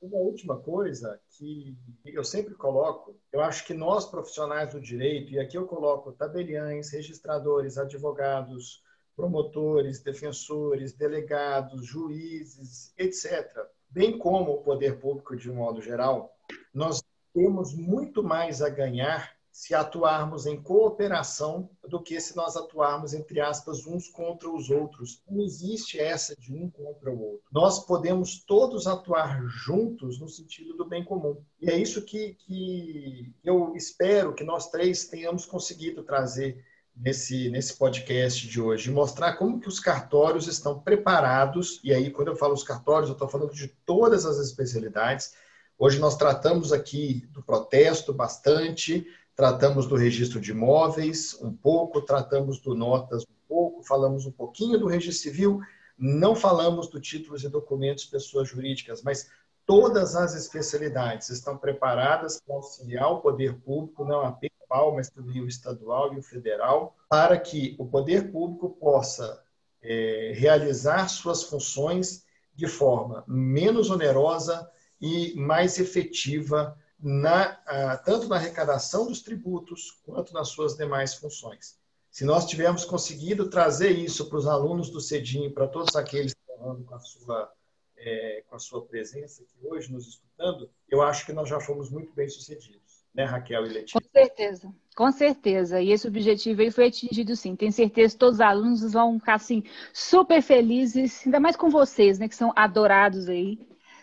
[0.00, 5.40] Uma última coisa que eu sempre coloco, eu acho que nós profissionais do direito, e
[5.40, 8.82] aqui eu coloco tabeliães, registradores, advogados,
[9.16, 13.50] promotores, defensores, delegados, juízes, etc.,
[13.88, 16.36] bem como o poder público de um modo geral,
[16.72, 23.14] nós temos muito mais a ganhar se atuarmos em cooperação do que se nós atuarmos,
[23.14, 25.22] entre aspas, uns contra os outros.
[25.30, 27.46] Não existe essa de um contra o outro.
[27.52, 31.40] Nós podemos todos atuar juntos no sentido do bem comum.
[31.60, 36.60] E é isso que, que eu espero que nós três tenhamos conseguido trazer
[36.96, 42.26] nesse, nesse podcast de hoje, mostrar como que os cartórios estão preparados, e aí quando
[42.26, 45.32] eu falo os cartórios, eu estou falando de todas as especialidades.
[45.78, 49.06] Hoje nós tratamos aqui do protesto bastante,
[49.36, 54.78] tratamos do registro de imóveis um pouco, tratamos do notas um pouco, falamos um pouquinho
[54.78, 55.60] do registro civil,
[55.98, 59.30] não falamos do títulos e documentos pessoas jurídicas, mas
[59.66, 64.54] todas as especialidades estão preparadas para auxiliar o poder público, não apenas
[64.94, 69.40] mas também o estadual e o federal, para que o poder público possa
[69.82, 72.24] é, realizar suas funções
[72.54, 74.68] de forma menos onerosa
[75.00, 77.56] e mais efetiva, na,
[78.04, 81.78] tanto na arrecadação dos tributos quanto nas suas demais funções.
[82.10, 86.40] Se nós tivermos conseguido trazer isso para os alunos do CEDIM, para todos aqueles que
[86.40, 87.52] estão com a sua
[87.96, 91.90] é, com a sua presença aqui hoje, nos escutando, eu acho que nós já fomos
[91.90, 94.00] muito bem sucedidos né, Raquel e Letícia?
[94.00, 95.80] Com certeza, com certeza.
[95.80, 97.54] E esse objetivo aí foi atingido sim.
[97.54, 102.18] Tenho certeza que todos os alunos vão ficar assim, super felizes, ainda mais com vocês,
[102.18, 103.58] né, que são adorados aí,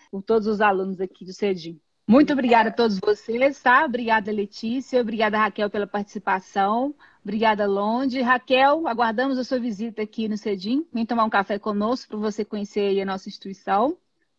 [0.10, 1.80] por todos os alunos aqui do CEDIM.
[2.08, 3.86] Muito obrigada a todos vocês, tá?
[3.86, 5.00] Obrigada, Letícia.
[5.00, 6.94] Obrigada, Raquel, pela participação.
[7.24, 8.22] Obrigada, Londe.
[8.22, 10.86] Raquel, aguardamos a sua visita aqui no CEDIM.
[10.92, 13.98] Vem tomar um café conosco para você conhecer a nossa instituição,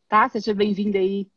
[0.08, 0.28] tá?
[0.28, 1.30] Seja bem-vinda aí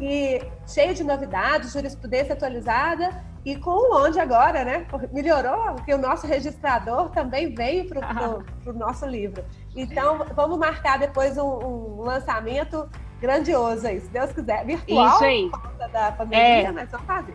[0.00, 4.86] e cheio de novidades, jurisprudência atualizada e com o Longe agora, né?
[5.12, 9.44] Melhorou, porque o nosso registrador também veio para o nosso livro.
[9.76, 12.88] Então, vamos marcar depois um, um, lançamento
[13.20, 14.64] grandioso aí, se Deus quiser.
[14.64, 15.50] Virtual, Isso aí.
[15.92, 16.72] da pandemia, é.
[16.72, 17.34] mas vamos fazer.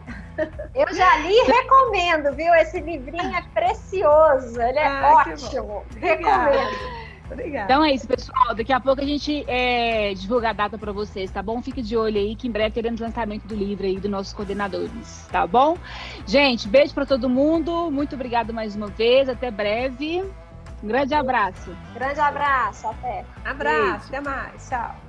[0.74, 2.54] Eu já li e recomendo, viu?
[2.56, 5.84] Esse livrinho é precioso, ele é ah, ótimo.
[5.98, 7.10] Recomendo.
[7.32, 7.66] Obrigada.
[7.66, 8.56] Então é isso, pessoal.
[8.56, 11.62] Daqui a pouco a gente é, divulga a data para vocês, tá bom?
[11.62, 15.28] Fique de olho aí que em breve teremos lançamento do livro aí dos nossos coordenadores,
[15.32, 15.78] tá bom?
[16.26, 17.92] Gente, beijo para todo mundo.
[17.92, 19.30] Muito obrigada mais uma vez.
[19.30, 20.24] Até breve.
[20.82, 21.76] Um grande abraço.
[21.94, 22.88] Grande abraço.
[22.88, 23.26] Até.
[23.46, 23.82] Abraço.
[23.84, 24.06] Beijo.
[24.08, 24.70] Até mais.
[24.70, 25.09] Tchau.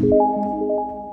[0.00, 1.07] Thank you.